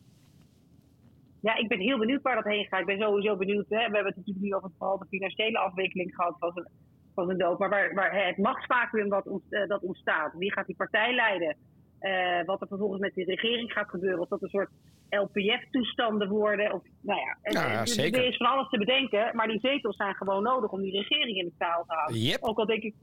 [1.41, 2.81] Ja, ik ben heel benieuwd waar dat heen gaat.
[2.81, 3.67] Ik ben sowieso benieuwd.
[3.69, 3.77] Hè.
[3.77, 6.69] We hebben het natuurlijk nu over vooral de financiële afwikkeling gehad van zijn,
[7.15, 7.59] van zijn dood.
[7.59, 10.33] Maar waar, waar hè, het machtsvacuum wat ont, eh, dat ontstaat.
[10.39, 11.57] Wie gaat die partij leiden?
[12.01, 14.21] Eh, wat er vervolgens met die regering gaat gebeuren.
[14.21, 14.71] Of dat een soort
[15.09, 16.73] LPF-toestanden worden.
[16.73, 18.21] Of, nou ja, en- Ja, en- dus zeker.
[18.21, 19.37] er is van alles te bedenken.
[19.37, 22.17] Maar die zetels zijn gewoon nodig om die regering in de taal te houden.
[22.21, 22.43] Yep.
[22.43, 22.95] Ook al denk ik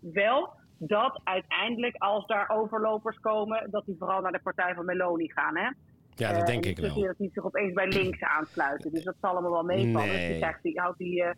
[0.00, 5.30] wel dat uiteindelijk, als daar overlopers komen, dat die vooral naar de partij van Meloni
[5.32, 5.56] gaan.
[5.56, 5.70] Hè?
[6.14, 6.94] Ja, dat Eh, denk en ik wel.
[7.02, 8.92] dat die zich opeens bij links aansluiten.
[8.92, 10.08] Dus dat zal allemaal wel meevallen.
[10.08, 10.16] Nee.
[10.18, 11.30] Dus die krijgt die, houdt die, eh,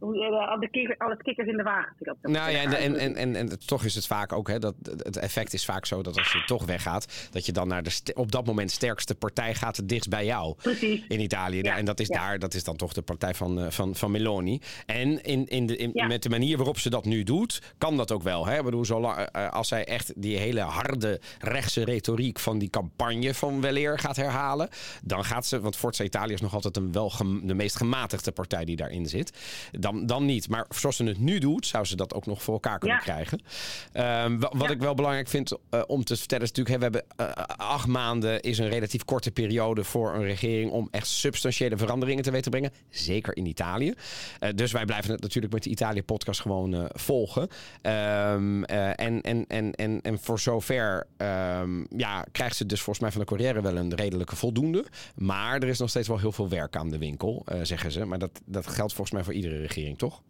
[0.00, 1.94] eh, alle kikkers in de wagen.
[2.22, 5.16] Nou ja, en, en, en, en, en toch is het vaak ook, hè, dat het
[5.16, 8.32] effect is vaak zo dat als je toch weggaat, dat je dan naar de op
[8.32, 10.54] dat moment sterkste partij gaat het dichtst bij jou.
[10.54, 11.04] Precies.
[11.08, 11.62] In Italië.
[11.62, 12.18] Ja, en dat is ja.
[12.18, 14.60] daar, dat is dan toch de partij van, eh, van, van Meloni.
[14.86, 16.06] En in, in de, in, Ja.
[16.06, 18.46] met de manier waarop ze dat nu doet, kan dat ook wel.
[18.46, 18.58] Hè?
[18.58, 23.34] Ik bedoel, zolang, eh, als zij echt die hele harde rechtse retoriek van die campagne
[23.34, 24.68] van weleer gaat herhalen,
[25.02, 28.64] dan gaat ze, want Forza Italia is nog altijd een wel de meest gematigde partij
[28.64, 29.32] die daarin zit.
[29.70, 30.48] Dan dan, dan niet.
[30.48, 33.02] Maar zoals ze het nu doet, zou ze dat ook nog voor elkaar kunnen Ja.
[33.02, 33.40] krijgen.
[33.92, 34.74] Ehm, wa- wat Ja.
[34.74, 36.76] ik wel belangrijk vind eh, om te vertellen is natuurlijk...
[36.78, 40.70] We hebben eh, acht maanden is een relatief korte periode voor een regering...
[40.70, 42.72] om echt substantiële veranderingen teweeg te brengen.
[42.90, 43.94] Zeker in Italië.
[44.38, 47.48] Eh, dus wij blijven het natuurlijk met de Italië-podcast gewoon eh, volgen.
[47.82, 53.00] Ehm, eh, en, en, en, en, en voor zover ehm, ja, krijgt ze dus volgens
[53.00, 54.84] mij van de Corriere wel een redelijke voldoende.
[55.14, 58.04] Maar er is nog steeds wel heel veel werk aan de winkel, eh, zeggen ze.
[58.04, 60.22] Maar dat, dat geldt volgens mij voor iedere regering, toch?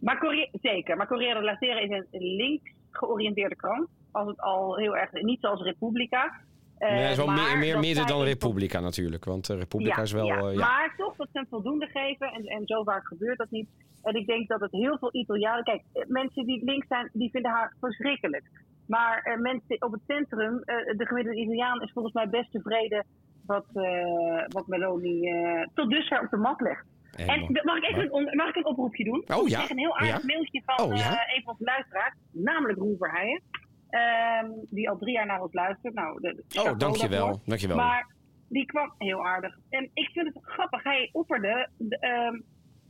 [0.00, 3.88] Maar Corriere, zeker, maar Corriere della Sera is een links georiënteerde krant.
[4.10, 6.40] Als het al heel erg, niet zoals Repubblica.
[6.78, 9.24] Eh, nee, is wel maar meer, meer midden dan Republica natuurlijk.
[9.24, 10.26] Want eh, Republica is wel...
[10.26, 10.58] ja, eh, ja.
[10.58, 12.32] Maar toch dat een voldoende geven.
[12.32, 13.68] En, en zo vaak gebeurt dat niet.
[14.02, 15.64] En ik denk dat het heel veel Italianen.
[15.64, 18.44] Kijk, eh, mensen die links zijn, die vinden haar verschrikkelijk.
[18.86, 23.04] Maar eh, mensen op het centrum, eh, de gemiddelde Italiaan is volgens mij best tevreden
[23.46, 26.86] wat, eh, wat Meloni eh, tot dusver op de mat legt.
[27.16, 29.24] En mag ik even een, mag ik een oproepje doen?
[29.26, 29.56] Oh, Ik ja?
[29.58, 30.26] kreeg een heel aardig Ja?
[30.34, 31.26] mailtje van Oh, ja?
[31.26, 33.42] eh, een van onze luisteraars, namelijk Roel Verheijen.
[33.88, 35.94] ehm, die al drie jaar naar ons luistert.
[35.94, 37.24] Nou, de, de- Oh, dankjewel.
[37.26, 37.42] daarvoor.
[37.46, 37.76] dankjewel.
[37.76, 38.06] Maar
[38.48, 39.58] die kwam heel aardig.
[39.70, 40.82] En ik vind het grappig.
[40.82, 42.40] Hij opperde de, ehm,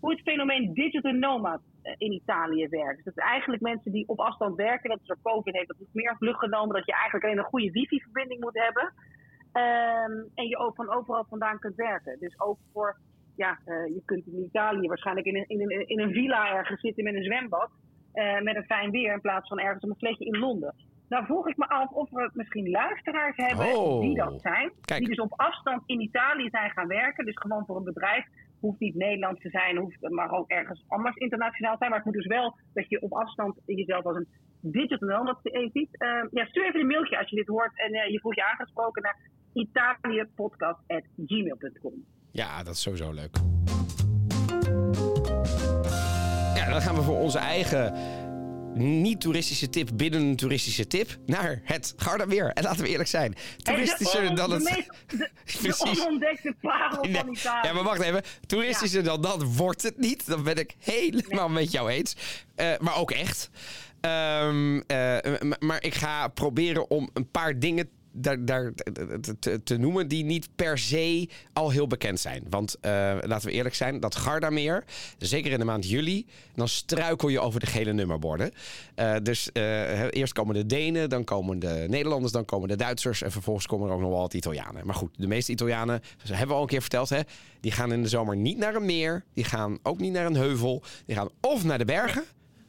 [0.01, 2.97] hoe het fenomeen digital nomad eh, in Italië werkt.
[2.97, 4.91] Dus dat is eigenlijk mensen die op afstand werken.
[4.91, 6.75] Dat is door COVID heeft dat is meer vlucht genomen.
[6.77, 8.93] Dat je eigenlijk alleen een goede wifi-verbinding moet hebben.
[9.53, 12.17] Ehm, en je ook van overal vandaan kunt werken.
[12.21, 12.97] Dus ook voor,
[13.37, 16.81] ja, eh, je kunt in Italië waarschijnlijk in een, in een, in een villa ergens
[16.81, 17.71] zitten met een zwembad.
[18.13, 20.75] eh, met een fijn weer in plaats van ergens op een vlekje in Londen.
[21.09, 24.01] Nou vroeg ik me af of we misschien luisteraars hebben Oh.
[24.01, 24.73] die dat zijn.
[24.81, 24.99] Kijk.
[25.01, 27.25] Die dus op afstand in Italië zijn gaan werken.
[27.25, 28.27] Dus gewoon voor een bedrijf.
[28.61, 31.91] Hoeft niet Nederlands te zijn, hoeft, maar ook ergens anders internationaal zijn.
[31.91, 34.29] Maar het moet dus wel dat je op afstand jezelf als een
[34.61, 35.39] digital nomad
[35.73, 35.99] ziet.
[35.99, 38.45] Eh, ja, stuur even een mailtje als je dit hoort en eh, je voelt je
[38.45, 39.19] aangesproken naar
[39.53, 42.05] italiëpodcast.gmail.com.
[42.35, 43.37] Ja, dat is sowieso leuk.
[46.55, 47.95] Ja, dan gaan we voor onze eigen
[48.75, 52.51] niet-toeristische tip binnen een toeristische tip naar het Gardameer.
[52.53, 54.65] En laten we eerlijk zijn, toeristischer de dan het...
[54.65, 56.01] De, meest, de, de Precies.
[56.01, 57.67] onontdekte parel van Nee, Italië.
[57.67, 58.23] Ja, maar wacht even.
[58.47, 60.27] Toeristischer dan dat wordt het niet.
[60.27, 62.17] Dat ben ik helemaal met jou eens.
[62.55, 63.51] Eh, maar ook echt.
[64.01, 68.73] Ehm, eh, maar ik ga proberen om een paar dingen daar, daar
[69.65, 72.45] te, noemen die niet per se al heel bekend zijn.
[72.49, 72.91] Want eh,
[73.21, 74.85] laten we eerlijk zijn, dat Gardameer,
[75.19, 78.51] zeker in de maand juli, dan struikel je over de gele nummerborden.
[78.95, 83.23] Eh, dus eh, eerst komen de Denen, dan komen de Nederlanders, dan komen de Duitsers
[83.23, 84.87] en vervolgens komen er ook nog wel wat Italianen.
[84.87, 87.21] Maar goed, de meeste Italianen, hebben we al een keer verteld, hè,
[87.61, 90.37] die gaan in de zomer niet naar een meer, die gaan ook niet naar een
[90.37, 92.25] heuvel, die gaan of naar de bergen.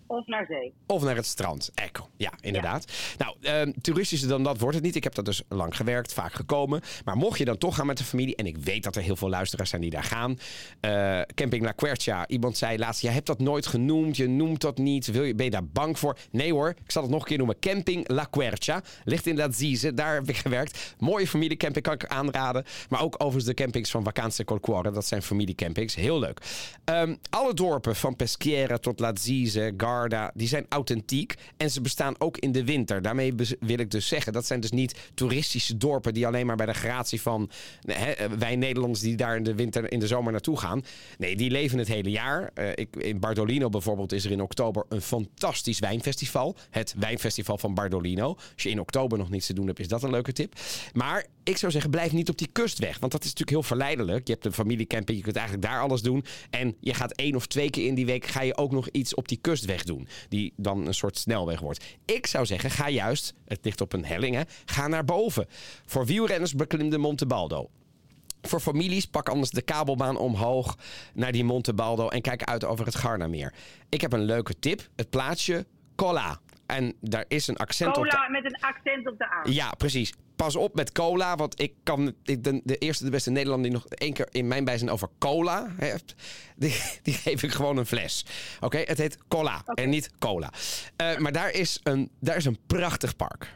[0.07, 0.73] Of naar zee.
[0.87, 1.71] Of naar het strand.
[1.73, 2.09] Echo.
[2.17, 2.91] Ja, inderdaad.
[3.17, 4.95] Nou, ehm, toeristischer dan dat wordt het niet.
[4.95, 6.81] Ik heb dat dus lang gewerkt, vaak gekomen.
[7.05, 8.35] Maar mocht je dan toch gaan met de familie...
[8.35, 10.39] en ik weet dat er heel veel luisteraars zijn die daar gaan.
[10.79, 12.27] eh, Camping La Quercia.
[12.27, 14.17] Iemand zei laatst, je hebt dat nooit genoemd.
[14.17, 15.11] Je noemt dat niet.
[15.11, 16.17] Wil je, ben je daar bang voor?
[16.31, 17.59] Nee hoor, ik zal het nog een keer noemen.
[17.59, 18.81] Camping La Quercia.
[19.03, 19.93] Ligt in Lazize.
[19.93, 20.95] Daar heb ik gewerkt.
[20.99, 22.65] Mooie familiecamping, kan ik aanraden.
[22.89, 24.91] Maar ook overigens de campings van Vacanze Col Cuore.
[24.91, 25.95] Dat zijn familiecampings.
[25.95, 26.41] Heel leuk.
[26.83, 29.73] Ehm, alle dorpen van Peschiera tot Lazize,
[30.33, 31.35] Die zijn authentiek.
[31.57, 33.01] En ze bestaan ook in de winter.
[33.01, 36.65] Daarmee wil ik dus zeggen, dat zijn dus niet toeristische dorpen die alleen maar bij
[36.65, 37.49] de gratie van
[37.81, 40.83] hè, wij Nederlanders die daar in de winter, in de zomer naartoe gaan.
[41.17, 42.51] Nee, die leven het hele jaar.
[42.53, 46.55] Eh, ik, in Bardolino bijvoorbeeld is er in oktober een fantastisch wijnfestival.
[46.69, 48.35] Het wijnfestival van Bardolino.
[48.53, 50.53] Als je in oktober nog niets te doen hebt, is dat een leuke tip.
[50.93, 52.99] Maar ik zou zeggen, blijf niet op die kust weg.
[52.99, 54.27] Want dat is natuurlijk heel verleidelijk.
[54.27, 56.25] Je hebt een familiecamping, je kunt eigenlijk daar alles doen.
[56.49, 59.15] En je gaat één of twee keer in die week ga je ook nog iets
[59.15, 60.07] op die kustweg doen.
[60.29, 61.83] Die dan een soort snelweg wordt.
[62.05, 65.47] Ik zou zeggen, ga juist, het ligt op een helling, hè, ga naar boven.
[65.86, 67.69] Voor wielrenners beklim de Monte Baldo.
[68.41, 70.77] Voor families pak anders de kabelbaan omhoog
[71.13, 73.53] naar die Monte Baldo en kijk uit over het Gardameer.
[73.89, 74.89] Ik heb een leuke tip.
[74.95, 75.65] Het plaatsje
[75.95, 76.39] Cola.
[76.66, 79.41] En daar is een accent op de Cola met een accent op de A.
[79.43, 80.13] ja, precies.
[80.36, 83.80] Pas op met cola, want ik kan ik, de, de eerste, de beste Nederlander die
[83.80, 86.16] nog één keer in mijn bijzin over cola heeft,
[86.55, 88.26] die, die geef ik gewoon een fles.
[88.59, 90.49] Oké, het heet cola en niet cola.
[90.95, 93.53] Eh, maar daar is, een, daar is een prachtig park.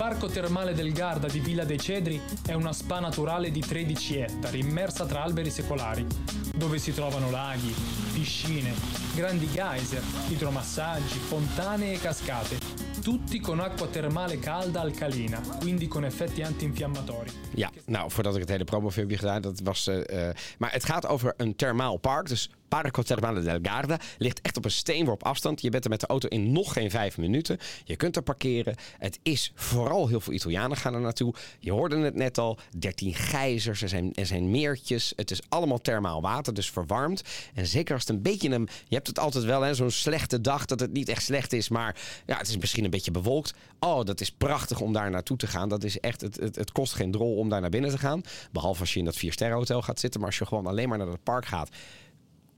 [0.00, 4.60] Parco termale del Garda di Villa dei Cedri è una spa naturale di 13 ettari
[4.60, 6.06] immersa tra alberi secolari,
[6.54, 7.74] dove si trovano laghi,
[8.10, 8.72] piscine,
[9.14, 12.56] grandi geyser, idromassaggi, fontane e cascate,
[13.02, 17.30] tutti con acqua termale calda alcalina, quindi con effetti antinfiammatori.
[17.54, 19.88] Ja, nou, voordat ik het hele promofilmpje gedaan, dat was...
[19.88, 20.28] Uh,
[20.58, 24.64] maar het gaat over een thermaal park, dus Parco Termale del Garda ligt echt op
[24.64, 25.60] een steenworp afstand.
[25.60, 27.58] Je bent er met de auto in nog geen vijf minuten.
[27.84, 28.74] Je kunt er parkeren.
[28.98, 31.34] Het is vooral heel veel Italianen gaan er naartoe.
[31.58, 32.58] Je hoorde het net al.
[32.78, 35.12] 13 gijzers, er zijn, er zijn meertjes.
[35.16, 37.22] Het is allemaal thermaal water, dus verwarmd.
[37.54, 38.68] En zeker als het een beetje een...
[38.88, 41.68] Je hebt het altijd wel, zo'n slechte dag dat het niet echt slecht is.
[41.68, 41.96] Maar
[42.26, 43.54] ja, het is misschien een beetje bewolkt.
[43.78, 45.68] Oh, dat is prachtig om daar naartoe te gaan.
[45.68, 48.22] Dat is echt, het, het, het kost geen drol om daar naar binnen te gaan.
[48.52, 50.20] Behalve als je in dat 4 hotel gaat zitten.
[50.20, 51.68] Maar als je gewoon alleen maar naar het park gaat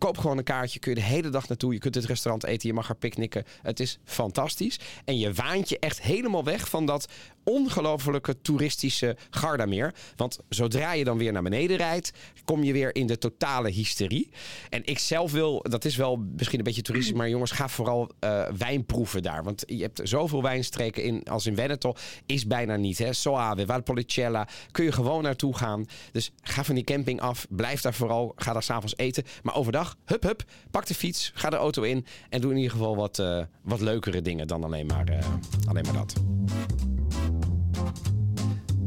[0.03, 1.73] Koop gewoon een kaartje, kun je de hele dag naartoe.
[1.73, 3.45] Je kunt het restaurant eten, je mag er picknicken.
[3.63, 4.81] Het is fantastisch.
[5.05, 7.09] En je waant je echt helemaal weg van dat
[7.45, 9.95] ongelofelijke toeristische Gardameer.
[10.17, 12.13] Want zodra je dan weer naar beneden rijdt,
[12.45, 14.31] kom je weer in de totale hysterie.
[14.69, 18.11] En ik zelf wil, dat is wel misschien een beetje toeristisch, maar jongens, ga vooral
[18.21, 19.45] uh, wijn proeven daar.
[19.45, 21.95] Want je hebt zoveel wijnstreken in, als in Veneto,
[22.27, 22.99] is bijna niet.
[22.99, 23.13] Hè?
[23.13, 25.85] Soave, Valpolicella, kun je gewoon naartoe gaan.
[26.13, 29.25] Dus ga van die camping af, blijf daar vooral, ga daar s'avonds eten.
[29.43, 32.73] Maar overdag, hup hup, pak de fiets, ga de auto in en doe in ieder
[32.73, 35.19] geval wat, uh, wat leukere dingen dan alleen maar, uh,
[35.67, 36.15] alleen maar dat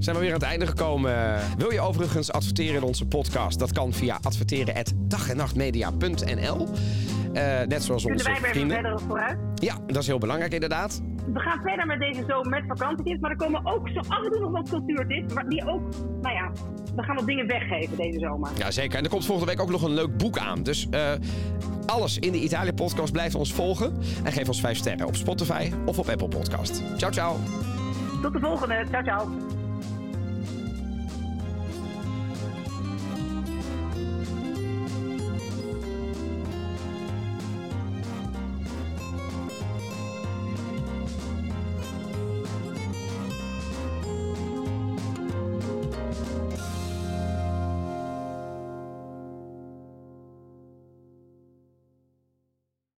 [0.05, 1.39] zijn we weer aan het einde gekomen.
[1.57, 3.59] Wil je overigens adverteren in onze podcast?
[3.59, 6.67] Dat kan via adverteren@dagennachtmedia.nl.
[7.33, 8.77] Uh, net zoals onze wij vrienden.
[8.77, 9.37] verder vooruit?
[9.55, 11.01] Ja, dat is heel belangrijk inderdaad.
[11.33, 14.31] We gaan verder met deze zomer met vakantietips, maar er komen ook zo af en
[14.31, 15.81] toe nog wat cultuurtips, maar die ook,
[16.21, 16.51] nou ja,
[16.95, 18.49] we gaan wat dingen weggeven deze zomer.
[18.57, 18.97] Ja, zeker.
[18.97, 20.63] En er komt volgende week ook nog een leuk boek aan.
[20.63, 21.11] Dus uh,
[21.85, 23.93] alles in de Italië podcast blijft ons volgen
[24.23, 26.83] en geef ons 5 sterren op Spotify of op Apple Podcast.
[26.97, 27.37] Ciao, ciao.
[28.21, 28.85] Tot de volgende.
[28.91, 29.54] Ciao, ciao.